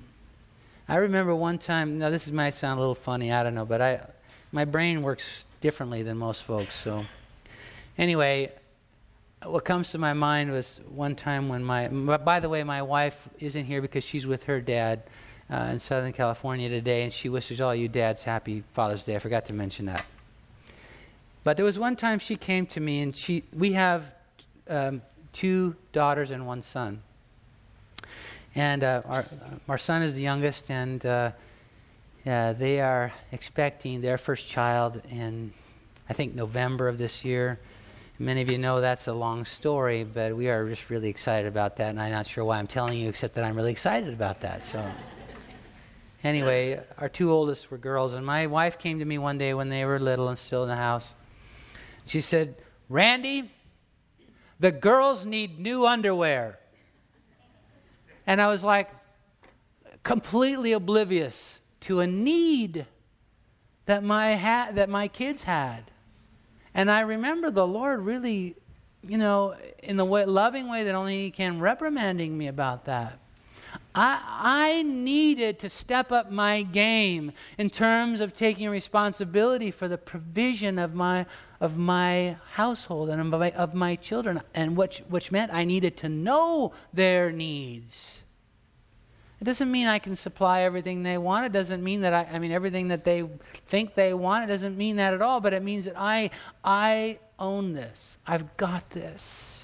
I 0.87 0.95
remember 0.97 1.33
one 1.33 1.57
time, 1.57 1.97
now 1.99 2.09
this 2.09 2.29
might 2.29 2.53
sound 2.53 2.77
a 2.77 2.81
little 2.81 2.95
funny, 2.95 3.31
I 3.31 3.43
don't 3.43 3.55
know, 3.55 3.65
but 3.65 3.81
I, 3.81 4.05
my 4.51 4.65
brain 4.65 5.01
works 5.01 5.45
differently 5.61 6.03
than 6.03 6.17
most 6.17 6.43
folks. 6.43 6.75
So, 6.75 7.05
anyway, 7.97 8.51
what 9.45 9.63
comes 9.63 9.91
to 9.91 9.97
my 9.97 10.13
mind 10.13 10.51
was 10.51 10.81
one 10.89 11.15
time 11.15 11.47
when 11.47 11.63
my, 11.63 11.87
by 11.87 12.39
the 12.41 12.49
way, 12.49 12.63
my 12.63 12.81
wife 12.81 13.29
isn't 13.39 13.65
here 13.65 13.81
because 13.81 14.03
she's 14.03 14.27
with 14.27 14.43
her 14.43 14.59
dad 14.59 15.03
uh, 15.49 15.69
in 15.71 15.79
Southern 15.79 16.11
California 16.11 16.67
today, 16.67 17.03
and 17.03 17.13
she 17.13 17.29
wishes 17.29 17.61
all 17.61 17.73
you 17.73 17.87
dads 17.87 18.23
happy 18.23 18.63
Father's 18.73 19.05
Day. 19.05 19.15
I 19.15 19.19
forgot 19.19 19.45
to 19.45 19.53
mention 19.53 19.85
that. 19.85 20.05
But 21.45 21.57
there 21.57 21.65
was 21.65 21.79
one 21.79 21.95
time 21.95 22.19
she 22.19 22.35
came 22.35 22.65
to 22.67 22.79
me, 22.79 23.01
and 23.01 23.15
she, 23.15 23.43
we 23.53 23.73
have 23.73 24.13
um, 24.69 25.01
two 25.31 25.75
daughters 25.91 26.31
and 26.31 26.45
one 26.45 26.61
son. 26.61 27.01
And 28.55 28.83
uh, 28.83 29.01
our, 29.05 29.25
our 29.67 29.77
son 29.77 30.03
is 30.03 30.13
the 30.13 30.21
youngest, 30.21 30.69
and 30.69 31.03
uh, 31.05 31.31
they 32.23 32.81
are 32.81 33.11
expecting 33.31 34.01
their 34.01 34.17
first 34.17 34.47
child 34.47 35.01
in, 35.09 35.53
I 36.07 36.13
think, 36.13 36.35
November 36.35 36.87
of 36.87 36.97
this 36.97 37.25
year. 37.25 37.59
Many 38.19 38.41
of 38.41 38.51
you 38.51 38.59
know 38.59 38.79
that's 38.79 39.07
a 39.07 39.13
long 39.13 39.43
story, 39.43 40.03
but 40.03 40.35
we 40.35 40.49
are 40.49 40.69
just 40.69 40.91
really 40.91 41.09
excited 41.09 41.47
about 41.47 41.77
that, 41.77 41.89
and 41.89 41.99
I'm 41.99 42.11
not 42.11 42.27
sure 42.27 42.45
why 42.45 42.59
I'm 42.59 42.67
telling 42.67 42.99
you, 42.99 43.09
except 43.09 43.33
that 43.33 43.43
I'm 43.43 43.55
really 43.55 43.71
excited 43.71 44.13
about 44.13 44.41
that. 44.41 44.63
So, 44.63 44.85
anyway, 46.23 46.79
our 46.99 47.09
two 47.09 47.31
oldest 47.31 47.71
were 47.71 47.79
girls, 47.79 48.13
and 48.13 48.23
my 48.23 48.45
wife 48.45 48.77
came 48.77 48.99
to 48.99 49.05
me 49.05 49.17
one 49.17 49.39
day 49.39 49.55
when 49.55 49.69
they 49.69 49.83
were 49.83 49.99
little 49.99 50.29
and 50.29 50.37
still 50.37 50.61
in 50.61 50.69
the 50.69 50.75
house. 50.75 51.15
She 52.05 52.21
said, 52.21 52.55
Randy, 52.87 53.51
the 54.59 54.71
girls 54.71 55.25
need 55.25 55.59
new 55.59 55.87
underwear. 55.87 56.59
And 58.25 58.41
I 58.41 58.47
was 58.47 58.63
like 58.63 58.89
completely 60.03 60.71
oblivious 60.73 61.59
to 61.81 61.99
a 61.99 62.07
need 62.07 62.85
that 63.85 64.03
my, 64.03 64.35
ha- 64.35 64.69
that 64.73 64.89
my 64.89 65.07
kids 65.07 65.43
had. 65.43 65.91
And 66.73 66.89
I 66.89 67.01
remember 67.01 67.51
the 67.51 67.67
Lord 67.67 68.01
really, 68.01 68.55
you 69.05 69.17
know, 69.17 69.55
in 69.81 69.97
the 69.97 70.05
way, 70.05 70.25
loving 70.25 70.69
way 70.69 70.83
that 70.85 70.95
only 70.95 71.23
He 71.23 71.31
can, 71.31 71.59
reprimanding 71.59 72.37
me 72.37 72.47
about 72.47 72.85
that. 72.85 73.19
I, 73.95 74.19
I 74.25 74.83
needed 74.83 75.59
to 75.59 75.69
step 75.69 76.11
up 76.11 76.31
my 76.31 76.63
game 76.63 77.31
in 77.57 77.69
terms 77.69 78.21
of 78.21 78.33
taking 78.33 78.69
responsibility 78.69 79.69
for 79.71 79.87
the 79.87 79.97
provision 79.97 80.79
of 80.79 80.95
my, 80.95 81.25
of 81.63 81.77
my 81.77 82.35
household 82.51 83.09
and 83.09 83.21
of 83.21 83.39
my, 83.39 83.51
of 83.51 83.73
my 83.73 83.95
children, 83.95 84.41
and 84.53 84.75
which, 84.75 84.99
which 85.07 85.31
meant 85.31 85.49
I 85.53 85.63
needed 85.63 85.95
to 85.97 86.09
know 86.09 86.73
their 86.91 87.31
needs. 87.31 88.21
It 89.39 89.45
doesn't 89.45 89.71
mean 89.71 89.87
I 89.87 89.97
can 89.97 90.17
supply 90.17 90.63
everything 90.63 91.03
they 91.03 91.17
want. 91.17 91.45
It 91.45 91.53
doesn't 91.53 91.81
mean 91.81 92.01
that 92.01 92.13
I, 92.13 92.27
I 92.33 92.39
mean, 92.39 92.51
everything 92.51 92.89
that 92.89 93.05
they 93.05 93.23
think 93.65 93.95
they 93.95 94.13
want. 94.13 94.43
It 94.43 94.47
doesn't 94.47 94.77
mean 94.77 94.97
that 94.97 95.13
at 95.13 95.21
all, 95.21 95.39
but 95.39 95.53
it 95.53 95.63
means 95.63 95.85
that 95.85 95.95
I, 95.97 96.31
I 96.65 97.19
own 97.39 97.71
this. 97.71 98.17
I've 98.27 98.57
got 98.57 98.89
this. 98.89 99.62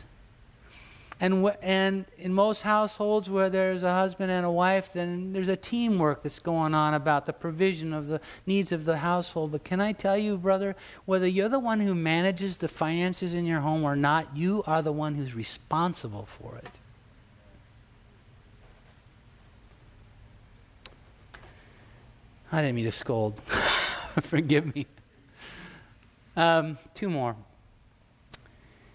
And, 1.21 1.51
and 1.61 2.05
in 2.17 2.33
most 2.33 2.61
households 2.61 3.29
where 3.29 3.49
there's 3.49 3.83
a 3.83 3.91
husband 3.91 4.31
and 4.31 4.45
a 4.45 4.51
wife, 4.51 4.93
then 4.93 5.33
there's 5.33 5.49
a 5.49 5.57
teamwork 5.57 6.23
that's 6.23 6.39
going 6.39 6.73
on 6.73 6.93
about 6.93 7.25
the 7.25 7.33
provision 7.33 7.93
of 7.93 8.07
the 8.07 8.21
needs 8.45 8.71
of 8.71 8.85
the 8.85 8.97
household. 8.97 9.51
But 9.51 9.65
can 9.65 9.81
I 9.81 9.91
tell 9.91 10.17
you, 10.17 10.37
brother, 10.37 10.77
whether 11.05 11.27
you're 11.27 11.49
the 11.49 11.59
one 11.59 11.81
who 11.81 11.93
manages 11.93 12.59
the 12.59 12.69
finances 12.69 13.33
in 13.33 13.45
your 13.45 13.59
home 13.59 13.83
or 13.83 13.97
not, 13.97 14.35
you 14.35 14.63
are 14.65 14.81
the 14.81 14.93
one 14.93 15.15
who's 15.15 15.35
responsible 15.35 16.25
for 16.25 16.55
it. 16.55 16.79
I 22.51 22.61
didn't 22.61 22.75
mean 22.75 22.85
to 22.85 22.91
scold. 22.91 23.39
Forgive 24.21 24.73
me. 24.73 24.87
Um, 26.37 26.77
two 26.95 27.09
more. 27.09 27.35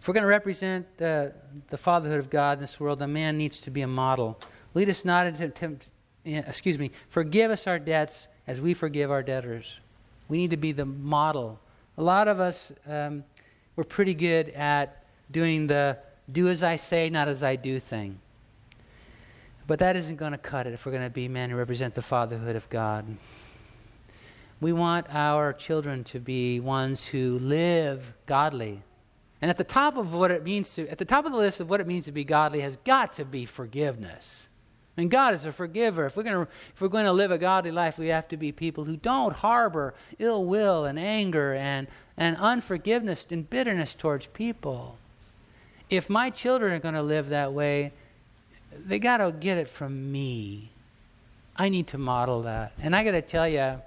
If 0.04 0.08
we're 0.08 0.12
going 0.12 0.24
to 0.24 0.28
represent 0.28 0.86
uh, 1.00 1.28
the 1.70 1.78
fatherhood 1.78 2.18
of 2.18 2.28
God 2.28 2.58
in 2.58 2.60
this 2.60 2.78
world, 2.78 2.98
the 2.98 3.08
man 3.08 3.38
needs 3.38 3.58
to 3.60 3.70
be 3.70 3.80
a 3.80 3.86
model. 3.86 4.38
Lead 4.74 4.90
us 4.90 5.02
not 5.02 5.26
into 5.26 5.48
tempt. 5.48 5.88
Excuse 6.26 6.78
me. 6.78 6.90
Forgive 7.08 7.50
us 7.50 7.66
our 7.66 7.78
debts 7.78 8.28
as 8.46 8.60
we 8.60 8.74
forgive 8.74 9.10
our 9.10 9.22
debtors. 9.22 9.78
We 10.28 10.36
need 10.36 10.50
to 10.50 10.58
be 10.58 10.72
the 10.72 10.84
model. 10.84 11.58
A 11.96 12.02
lot 12.02 12.28
of 12.28 12.38
us, 12.38 12.70
um, 12.86 13.24
we're 13.76 13.84
pretty 13.84 14.12
good 14.12 14.50
at 14.50 15.06
doing 15.30 15.68
the 15.68 15.96
do 16.30 16.48
as 16.48 16.62
I 16.62 16.76
say, 16.76 17.08
not 17.08 17.26
as 17.26 17.42
I 17.42 17.56
do 17.56 17.80
thing. 17.80 18.18
But 19.66 19.78
that 19.78 19.96
isn't 19.96 20.16
going 20.16 20.32
to 20.32 20.38
cut 20.38 20.66
it 20.66 20.74
if 20.74 20.84
we're 20.84 20.92
going 20.92 21.04
to 21.04 21.08
be 21.08 21.28
men 21.28 21.48
who 21.48 21.56
represent 21.56 21.94
the 21.94 22.02
fatherhood 22.02 22.56
of 22.56 22.68
God. 22.68 23.06
We 24.60 24.74
want 24.74 25.06
our 25.08 25.54
children 25.54 26.04
to 26.04 26.20
be 26.20 26.60
ones 26.60 27.06
who 27.06 27.38
live 27.38 28.12
godly, 28.26 28.82
and 29.40 29.50
at 29.50 29.56
the 29.56 29.64
top 29.64 29.96
of 29.96 30.14
what 30.14 30.30
it 30.30 30.42
means 30.42 30.74
to, 30.74 30.88
at 30.88 30.98
the 30.98 31.04
top 31.04 31.26
of 31.26 31.32
the 31.32 31.38
list 31.38 31.60
of 31.60 31.68
what 31.68 31.80
it 31.80 31.86
means 31.86 32.06
to 32.06 32.12
be 32.12 32.24
godly 32.24 32.60
has 32.60 32.76
got 32.78 33.12
to 33.14 33.24
be 33.24 33.44
forgiveness. 33.44 34.48
I 34.96 35.00
mean, 35.00 35.08
God 35.08 35.34
is 35.34 35.44
a 35.44 35.50
forgiver. 35.50 36.06
If 36.06 36.16
we're 36.16 36.22
going 36.22 36.46
to, 36.46 36.52
if 36.72 36.80
we're 36.80 36.88
going 36.88 37.04
to 37.04 37.12
live 37.12 37.32
a 37.32 37.38
godly 37.38 37.72
life, 37.72 37.98
we 37.98 38.08
have 38.08 38.28
to 38.28 38.36
be 38.36 38.52
people 38.52 38.84
who 38.84 38.96
don't 38.96 39.34
harbor 39.34 39.94
ill 40.18 40.44
will 40.44 40.84
and 40.84 40.98
anger 40.98 41.54
and, 41.54 41.88
and 42.16 42.36
unforgiveness 42.36 43.26
and 43.30 43.48
bitterness 43.48 43.94
towards 43.94 44.26
people. 44.26 44.96
If 45.90 46.08
my 46.08 46.30
children 46.30 46.72
are 46.72 46.78
going 46.78 46.94
to 46.94 47.02
live 47.02 47.28
that 47.30 47.52
way, 47.52 47.92
they 48.86 49.00
got 49.00 49.18
to 49.18 49.32
get 49.32 49.58
it 49.58 49.68
from 49.68 50.12
me. 50.12 50.70
I 51.56 51.68
need 51.68 51.88
to 51.88 51.98
model 51.98 52.42
that. 52.42 52.72
And 52.80 52.94
I 52.94 53.04
got 53.04 53.12
to 53.12 53.22
tell 53.22 53.48
you, 53.48 53.80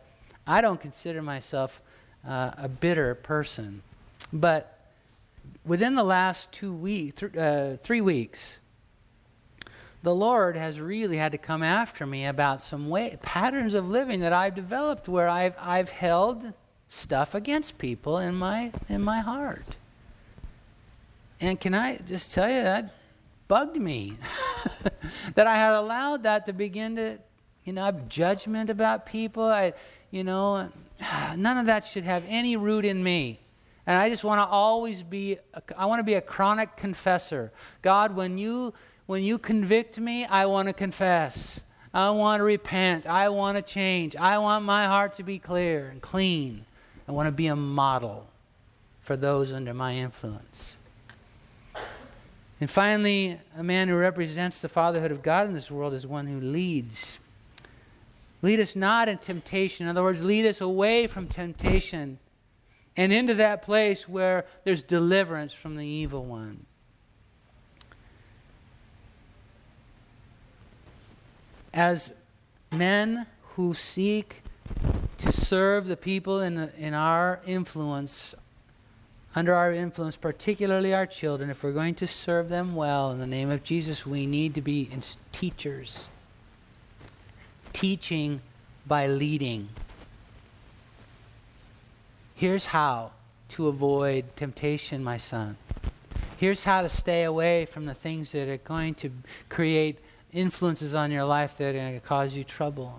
I 0.46 0.62
don't 0.62 0.80
consider 0.80 1.22
myself 1.22 1.82
uh, 2.28 2.52
a 2.58 2.68
bitter 2.68 3.16
person. 3.16 3.82
But 4.32 4.77
within 5.68 5.96
the 5.96 6.04
last 6.04 6.52
two 6.52 6.74
weeks, 6.74 7.20
th- 7.20 7.36
uh, 7.36 7.78
three 7.78 8.02
weeks, 8.02 8.60
the 10.02 10.16
Lord 10.16 10.56
has 10.56 10.80
really 10.80 11.18
had 11.18 11.34
to 11.34 11.38
come 11.38 11.62
after 11.62 12.06
me 12.06 12.26
about 12.26 12.62
some 12.62 12.88
way, 12.90 13.18
patterns 13.22 13.74
of 13.74 13.88
living 13.88 14.22
that 14.22 14.34
I've 14.34 14.56
developed 14.56 15.08
where 15.10 15.28
I've, 15.28 15.56
I've 15.60 15.90
held 15.90 16.54
stuff 16.90 17.36
against 17.36 17.78
people 17.78 18.18
in 18.18 18.36
my, 18.36 18.72
in 18.88 19.02
my 19.02 19.20
heart. 19.20 19.76
And 21.42 21.60
can 21.60 21.74
I 21.74 21.98
just 21.98 22.32
tell 22.32 22.50
you 22.50 22.64
that 22.64 22.94
bugged 23.48 23.78
me 23.78 24.18
that 25.36 25.48
I 25.48 25.56
had 25.56 25.74
allowed 25.74 26.24
that 26.24 26.46
to 26.46 26.54
begin 26.54 26.96
to, 26.96 27.18
you 27.66 27.74
know, 27.74 27.86
have 27.86 28.08
judgment 28.08 28.70
about 28.70 29.06
people. 29.06 29.44
I, 29.44 29.74
you 30.12 30.24
know, 30.24 30.70
none 31.36 31.58
of 31.58 31.66
that 31.66 31.86
should 31.86 32.04
have 32.04 32.24
any 32.28 32.56
root 32.56 32.86
in 32.86 33.04
me. 33.04 33.40
And 33.88 33.96
I 33.96 34.10
just 34.10 34.26
want 34.26 34.40
to 34.40 34.46
always 34.46 35.02
be, 35.02 35.38
I 35.78 35.86
want 35.86 36.00
to 36.00 36.04
be 36.04 36.16
a 36.16 36.22
chronic 36.22 36.76
confessor. 36.76 37.54
God, 37.82 38.18
when 38.18 38.38
you, 38.38 38.74
when 39.06 39.24
you 39.24 39.40
convict 39.40 39.98
me, 39.98 40.26
I 40.26 40.46
want 40.46 40.68
to 40.68 40.74
confess. 40.74 41.62
I 41.94 42.10
want 42.10 42.42
to 42.42 42.44
repent. 42.44 43.08
I 43.08 43.30
want 43.30 43.56
to 43.58 43.64
change. 43.64 44.18
I 44.18 44.40
want 44.40 44.66
my 44.66 44.86
heart 44.86 45.14
to 45.16 45.24
be 45.24 45.40
clear 45.40 45.88
and 45.88 46.02
clean. 46.02 46.66
I 47.08 47.14
want 47.14 47.28
to 47.28 47.32
be 47.32 47.48
a 47.48 47.56
model 47.56 48.28
for 49.00 49.16
those 49.16 49.54
under 49.54 49.74
my 49.74 49.96
influence. 49.96 50.76
And 52.60 52.70
finally, 52.70 53.40
a 53.56 53.64
man 53.64 53.88
who 53.88 53.96
represents 53.96 54.60
the 54.60 54.68
fatherhood 54.68 55.12
of 55.12 55.22
God 55.22 55.48
in 55.48 55.54
this 55.54 55.72
world 55.72 55.94
is 55.94 56.06
one 56.06 56.28
who 56.28 56.42
leads. 56.42 57.20
Lead 58.42 58.60
us 58.60 58.76
not 58.76 59.08
in 59.08 59.18
temptation. 59.18 59.86
In 59.86 59.90
other 59.90 60.04
words, 60.04 60.22
lead 60.22 60.46
us 60.46 60.60
away 60.60 61.08
from 61.08 61.28
temptation 61.28 62.20
and 62.98 63.14
into 63.14 63.36
that 63.36 63.62
place 63.62 64.10
where 64.10 64.46
there's 64.66 64.84
deliverance 64.84 65.54
from 65.54 65.78
the 65.78 65.86
evil 65.86 66.26
one. 66.26 66.66
as 71.78 72.12
men 72.72 73.28
who 73.56 73.72
seek 73.76 74.42
to 75.20 75.32
serve 75.32 75.86
the 75.86 75.96
people 75.96 76.42
in, 76.42 76.72
in 76.76 76.96
our 76.96 77.40
influence, 77.46 78.34
under 79.36 79.54
our 79.54 79.72
influence, 79.72 80.16
particularly 80.16 80.92
our 80.92 81.06
children, 81.06 81.52
if 81.52 81.64
we're 81.64 81.72
going 81.72 81.94
to 81.94 82.08
serve 82.08 82.50
them 82.50 82.76
well 82.76 83.12
in 83.12 83.20
the 83.20 83.28
name 83.28 83.52
of 83.52 83.64
Jesus, 83.64 84.08
we 84.08 84.26
need 84.26 84.56
to 84.56 84.62
be 84.62 84.90
teachers. 85.32 86.10
Teaching 87.74 88.42
by 88.88 89.06
leading. 89.06 89.70
Here's 92.38 92.68
how 92.68 93.14
to 93.50 93.68
avoid 93.68 94.36
temptation, 94.36 95.04
my 95.04 95.18
son. 95.18 95.58
Here's 96.38 96.64
how 96.64 96.84
to 96.84 96.90
stay 96.90 97.24
away 97.24 97.66
from 97.66 97.88
the 97.88 97.96
things 97.96 98.32
that 98.34 98.48
are 98.48 98.58
going 98.58 98.94
to 98.96 99.10
create 99.50 99.98
influences 100.32 100.94
on 100.94 101.10
your 101.10 101.24
life 101.24 101.58
that 101.58 101.70
are 101.70 101.74
going 101.74 102.00
to 102.00 102.00
cause 102.00 102.36
you 102.36 102.44
trouble. 102.44 102.94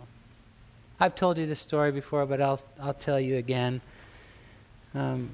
I've 0.98 1.14
told 1.14 1.38
you 1.38 1.46
this 1.46 1.60
story 1.60 1.92
before, 1.92 2.26
but 2.26 2.40
I'll, 2.40 2.58
I'll 2.80 2.94
tell 2.94 3.20
you 3.20 3.36
again. 3.36 3.80
Um, 4.92 5.30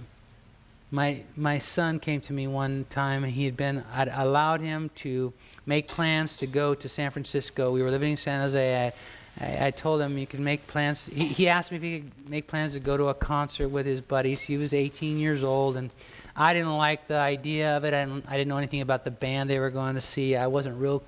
my, 0.90 1.22
my 1.34 1.56
son 1.56 1.98
came 1.98 2.20
to 2.20 2.34
me 2.34 2.46
one 2.46 2.84
time. 2.90 3.24
and 3.24 3.32
He 3.32 3.46
had 3.46 3.56
been, 3.56 3.84
I'd 3.90 4.08
allowed 4.08 4.60
him 4.60 4.90
to 4.96 5.32
make 5.64 5.88
plans 5.88 6.36
to 6.36 6.46
go 6.46 6.74
to 6.74 6.90
San 6.90 7.10
Francisco. 7.10 7.72
We 7.72 7.80
were 7.80 7.90
living 7.90 8.10
in 8.10 8.16
San 8.18 8.42
Jose. 8.42 8.86
I, 8.86 8.92
I, 9.40 9.66
I 9.66 9.70
told 9.70 10.00
him 10.00 10.18
you 10.18 10.26
can 10.26 10.44
make 10.44 10.66
plans. 10.66 11.06
He, 11.06 11.26
he 11.26 11.48
asked 11.48 11.70
me 11.70 11.76
if 11.76 11.82
he 11.82 12.00
could 12.00 12.28
make 12.28 12.46
plans 12.46 12.74
to 12.74 12.80
go 12.80 12.96
to 12.96 13.08
a 13.08 13.14
concert 13.14 13.68
with 13.68 13.86
his 13.86 14.00
buddies. 14.00 14.40
He 14.40 14.56
was 14.56 14.72
18 14.72 15.18
years 15.18 15.42
old, 15.42 15.76
and 15.76 15.90
I 16.36 16.52
didn't 16.52 16.76
like 16.76 17.06
the 17.06 17.18
idea 17.18 17.76
of 17.76 17.84
it. 17.84 17.94
I 17.94 18.04
didn't, 18.04 18.24
I 18.28 18.36
didn't 18.36 18.48
know 18.48 18.58
anything 18.58 18.80
about 18.80 19.04
the 19.04 19.10
band 19.10 19.50
they 19.50 19.58
were 19.58 19.70
going 19.70 19.94
to 19.94 20.00
see. 20.00 20.36
I 20.36 20.46
wasn't 20.46 20.78
real 20.78 21.02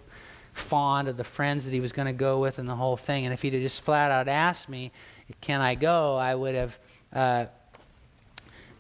fond 0.53 1.09
of 1.09 1.17
the 1.17 1.25
friends 1.25 1.65
that 1.65 1.73
he 1.73 1.81
was 1.81 1.93
going 1.93 2.07
to 2.07 2.13
go 2.13 2.41
with 2.41 2.59
and 2.59 2.69
the 2.69 2.75
whole 2.75 2.97
thing. 2.97 3.27
And 3.27 3.35
if 3.35 3.43
he'd 3.43 3.51
just 3.51 3.83
flat 3.83 4.11
out 4.11 4.29
asked 4.29 4.69
me, 4.69 4.91
"Can 5.41 5.61
I 5.61 5.75
go?" 5.75 6.17
I 6.17 6.35
would 6.35 6.55
have, 6.55 6.79
uh, 7.13 7.47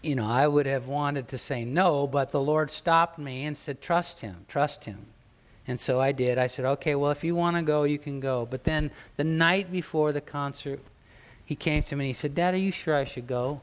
you 0.02 0.14
know, 0.14 0.26
I 0.26 0.46
would 0.46 0.66
have 0.66 0.86
wanted 0.86 1.28
to 1.28 1.38
say 1.38 1.64
no, 1.64 2.06
but 2.06 2.30
the 2.30 2.40
Lord 2.40 2.70
stopped 2.70 3.18
me 3.18 3.44
and 3.44 3.56
said, 3.56 3.80
"Trust 3.80 4.20
Him, 4.20 4.46
trust 4.48 4.84
Him." 4.86 5.06
And 5.68 5.78
so 5.80 6.00
I 6.00 6.12
did. 6.12 6.38
I 6.38 6.46
said, 6.46 6.64
"Okay, 6.64 6.94
well, 6.94 7.10
if 7.10 7.24
you 7.24 7.34
want 7.34 7.56
to 7.56 7.62
go, 7.62 7.82
you 7.84 7.98
can 7.98 8.20
go." 8.20 8.46
But 8.48 8.64
then 8.64 8.90
the 9.16 9.24
night 9.24 9.72
before 9.72 10.12
the 10.12 10.20
concert, 10.20 10.80
he 11.44 11.54
came 11.56 11.82
to 11.84 11.96
me 11.96 12.04
and 12.04 12.08
he 12.08 12.12
said, 12.12 12.34
"Dad, 12.34 12.54
are 12.54 12.58
you 12.58 12.72
sure 12.72 12.94
I 12.94 13.04
should 13.04 13.26
go?" 13.26 13.60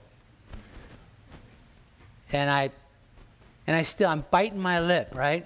And 2.33 2.49
I, 2.49 2.71
and 3.67 3.75
I 3.77 3.83
still, 3.83 4.09
I'm 4.09 4.25
biting 4.31 4.59
my 4.59 4.79
lip, 4.79 5.09
right? 5.13 5.45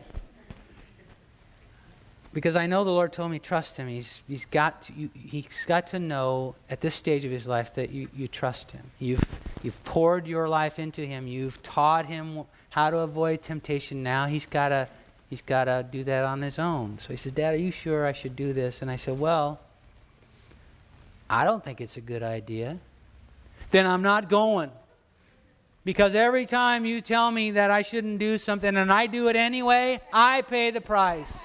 Because 2.33 2.55
I 2.55 2.67
know 2.67 2.83
the 2.83 2.91
Lord 2.91 3.13
told 3.13 3.31
me 3.31 3.39
trust 3.39 3.77
Him. 3.77 3.87
He's, 3.87 4.21
he's, 4.27 4.45
got 4.45 4.83
to, 4.83 4.93
you, 4.93 5.09
he's 5.13 5.65
got 5.65 5.87
to 5.87 5.99
know 5.99 6.55
at 6.69 6.81
this 6.81 6.93
stage 6.95 7.25
of 7.25 7.31
his 7.31 7.47
life 7.47 7.73
that 7.73 7.89
you, 7.89 8.07
you 8.15 8.27
trust 8.27 8.71
Him. 8.71 8.83
You've, 8.99 9.39
you've 9.63 9.83
poured 9.83 10.27
your 10.27 10.47
life 10.47 10.77
into 10.77 11.01
Him. 11.01 11.27
You've 11.27 11.61
taught 11.63 12.05
Him 12.05 12.43
how 12.69 12.89
to 12.89 12.99
avoid 12.99 13.41
temptation. 13.41 14.03
Now 14.03 14.27
He's 14.27 14.45
got 14.45 14.69
to 14.69 14.87
he's 15.29 15.41
got 15.41 15.65
to 15.65 15.85
do 15.89 16.03
that 16.05 16.23
on 16.23 16.41
his 16.41 16.59
own. 16.59 16.97
So 16.99 17.09
he 17.09 17.17
says, 17.17 17.31
Dad, 17.31 17.53
are 17.53 17.57
you 17.57 17.71
sure 17.71 18.05
I 18.05 18.13
should 18.13 18.35
do 18.35 18.53
this? 18.53 18.81
And 18.81 18.89
I 18.89 18.95
said, 18.95 19.19
Well, 19.19 19.59
I 21.29 21.45
don't 21.45 21.63
think 21.63 21.81
it's 21.81 21.97
a 21.97 22.01
good 22.01 22.23
idea. 22.23 22.77
Then 23.71 23.85
I'm 23.85 24.01
not 24.01 24.29
going. 24.29 24.71
Because 25.83 26.15
every 26.15 26.45
time 26.45 26.85
you 26.85 26.99
tell 26.99 27.31
me 27.31 27.51
that 27.51 27.71
I 27.71 27.81
shouldn't 27.81 28.19
do 28.19 28.37
something 28.37 28.75
and 28.75 28.91
I 28.91 29.07
do 29.07 29.29
it 29.29 29.37
anyway, 29.37 30.01
I 30.11 30.41
pay 30.41 30.71
the 30.71 30.81
price. 30.81 31.33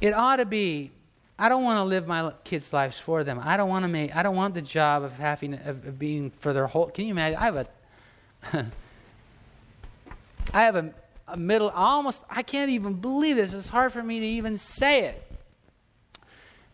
it 0.00 0.14
ought 0.14 0.36
to 0.36 0.44
be 0.44 0.92
I 1.38 1.48
don't 1.48 1.62
want 1.62 1.78
to 1.78 1.84
live 1.84 2.08
my 2.08 2.32
kids' 2.42 2.72
lives 2.72 2.98
for 2.98 3.22
them. 3.22 3.40
I 3.42 3.56
don't 3.56 3.68
want 3.68 3.84
to 3.84 3.88
make. 3.88 4.14
I 4.14 4.24
don't 4.24 4.34
want 4.34 4.54
the 4.54 4.62
job 4.62 5.04
of 5.04 5.12
having 5.12 5.54
of 5.54 5.98
being 5.98 6.30
for 6.30 6.52
their 6.52 6.66
whole. 6.66 6.90
Can 6.90 7.04
you 7.04 7.12
imagine? 7.12 7.38
I 7.38 7.44
have 7.44 7.56
a. 7.56 8.66
I 10.52 10.62
have 10.62 10.76
a, 10.76 10.92
a 11.26 11.36
middle. 11.36 11.70
Almost. 11.70 12.24
I 12.30 12.42
can't 12.42 12.70
even 12.70 12.94
believe 12.94 13.36
this. 13.36 13.52
It's 13.52 13.68
hard 13.68 13.92
for 13.92 14.02
me 14.02 14.20
to 14.20 14.26
even 14.26 14.56
say 14.56 15.04
it. 15.04 15.24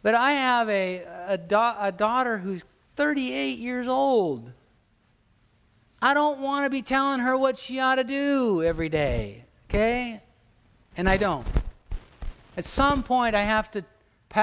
But 0.03 0.15
I 0.15 0.33
have 0.33 0.69
a 0.69 1.03
a, 1.27 1.39
da- 1.39 1.77
a 1.81 1.93
daughter 1.93 2.39
who's 2.39 2.63
38 2.97 3.59
years 3.59 3.89
old. 3.89 4.51
I 6.01 6.13
don't 6.13 6.41
want 6.41 6.67
to 6.67 6.71
be 6.71 6.83
telling 6.83 7.21
her 7.21 7.37
what 7.37 7.59
she 7.59 7.81
ought 7.81 7.95
to 7.95 8.05
do 8.05 8.63
every 8.63 8.91
day, 8.91 9.45
okay? 9.71 10.21
And 10.97 11.09
I 11.09 11.17
don't. 11.17 11.47
At 12.57 12.65
some 12.65 13.03
point, 13.03 13.35
I 13.35 13.43
have 13.43 13.71
to, 13.71 13.85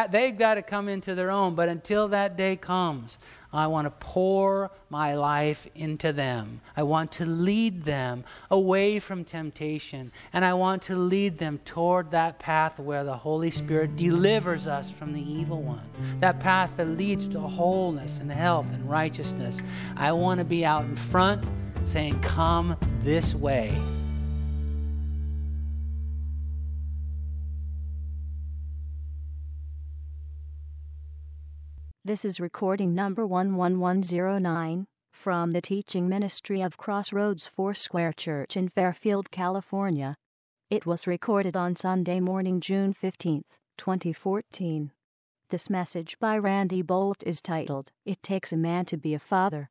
they've 0.09 0.37
got 0.37 0.55
to 0.55 0.63
come 0.63 0.89
into 0.89 1.13
their 1.13 1.29
own, 1.29 1.53
but 1.53 1.69
until 1.69 2.07
that 2.09 2.35
day 2.35 2.55
comes, 2.55 3.17
I 3.53 3.67
want 3.67 3.85
to 3.85 3.91
pour 3.91 4.71
my 4.89 5.15
life 5.15 5.67
into 5.75 6.13
them. 6.13 6.61
I 6.75 6.83
want 6.83 7.11
to 7.13 7.25
lead 7.25 7.83
them 7.83 8.23
away 8.49 8.99
from 8.99 9.25
temptation. 9.25 10.11
And 10.31 10.45
I 10.45 10.53
want 10.53 10.81
to 10.83 10.95
lead 10.95 11.37
them 11.37 11.59
toward 11.65 12.11
that 12.11 12.39
path 12.39 12.79
where 12.79 13.03
the 13.03 13.15
Holy 13.15 13.51
Spirit 13.51 13.97
delivers 13.97 14.67
us 14.67 14.89
from 14.89 15.13
the 15.13 15.21
evil 15.21 15.61
one. 15.61 15.89
That 16.19 16.39
path 16.39 16.71
that 16.77 16.87
leads 16.87 17.27
to 17.29 17.39
wholeness 17.39 18.19
and 18.19 18.31
health 18.31 18.71
and 18.71 18.89
righteousness. 18.89 19.59
I 19.97 20.13
want 20.13 20.39
to 20.39 20.45
be 20.45 20.63
out 20.63 20.85
in 20.85 20.95
front 20.95 21.49
saying, 21.83 22.21
Come 22.21 22.77
this 23.03 23.35
way. 23.35 23.75
This 32.03 32.25
is 32.25 32.39
recording 32.39 32.95
number 32.95 33.21
11109 33.21 34.87
from 35.13 35.51
the 35.51 35.61
teaching 35.61 36.09
ministry 36.09 36.59
of 36.63 36.75
Crossroads 36.75 37.45
Foursquare 37.45 38.11
Church 38.11 38.57
in 38.57 38.69
Fairfield, 38.69 39.29
California. 39.29 40.15
It 40.71 40.87
was 40.87 41.05
recorded 41.05 41.55
on 41.55 41.75
Sunday 41.75 42.19
morning, 42.19 42.59
June 42.59 42.91
15, 42.91 43.43
2014. 43.77 44.91
This 45.51 45.69
message 45.69 46.17
by 46.17 46.39
Randy 46.39 46.81
Boldt 46.81 47.21
is 47.21 47.39
titled, 47.39 47.91
It 48.03 48.23
Takes 48.23 48.51
a 48.51 48.57
Man 48.57 48.85
to 48.85 48.97
Be 48.97 49.13
a 49.13 49.19
Father. 49.19 49.69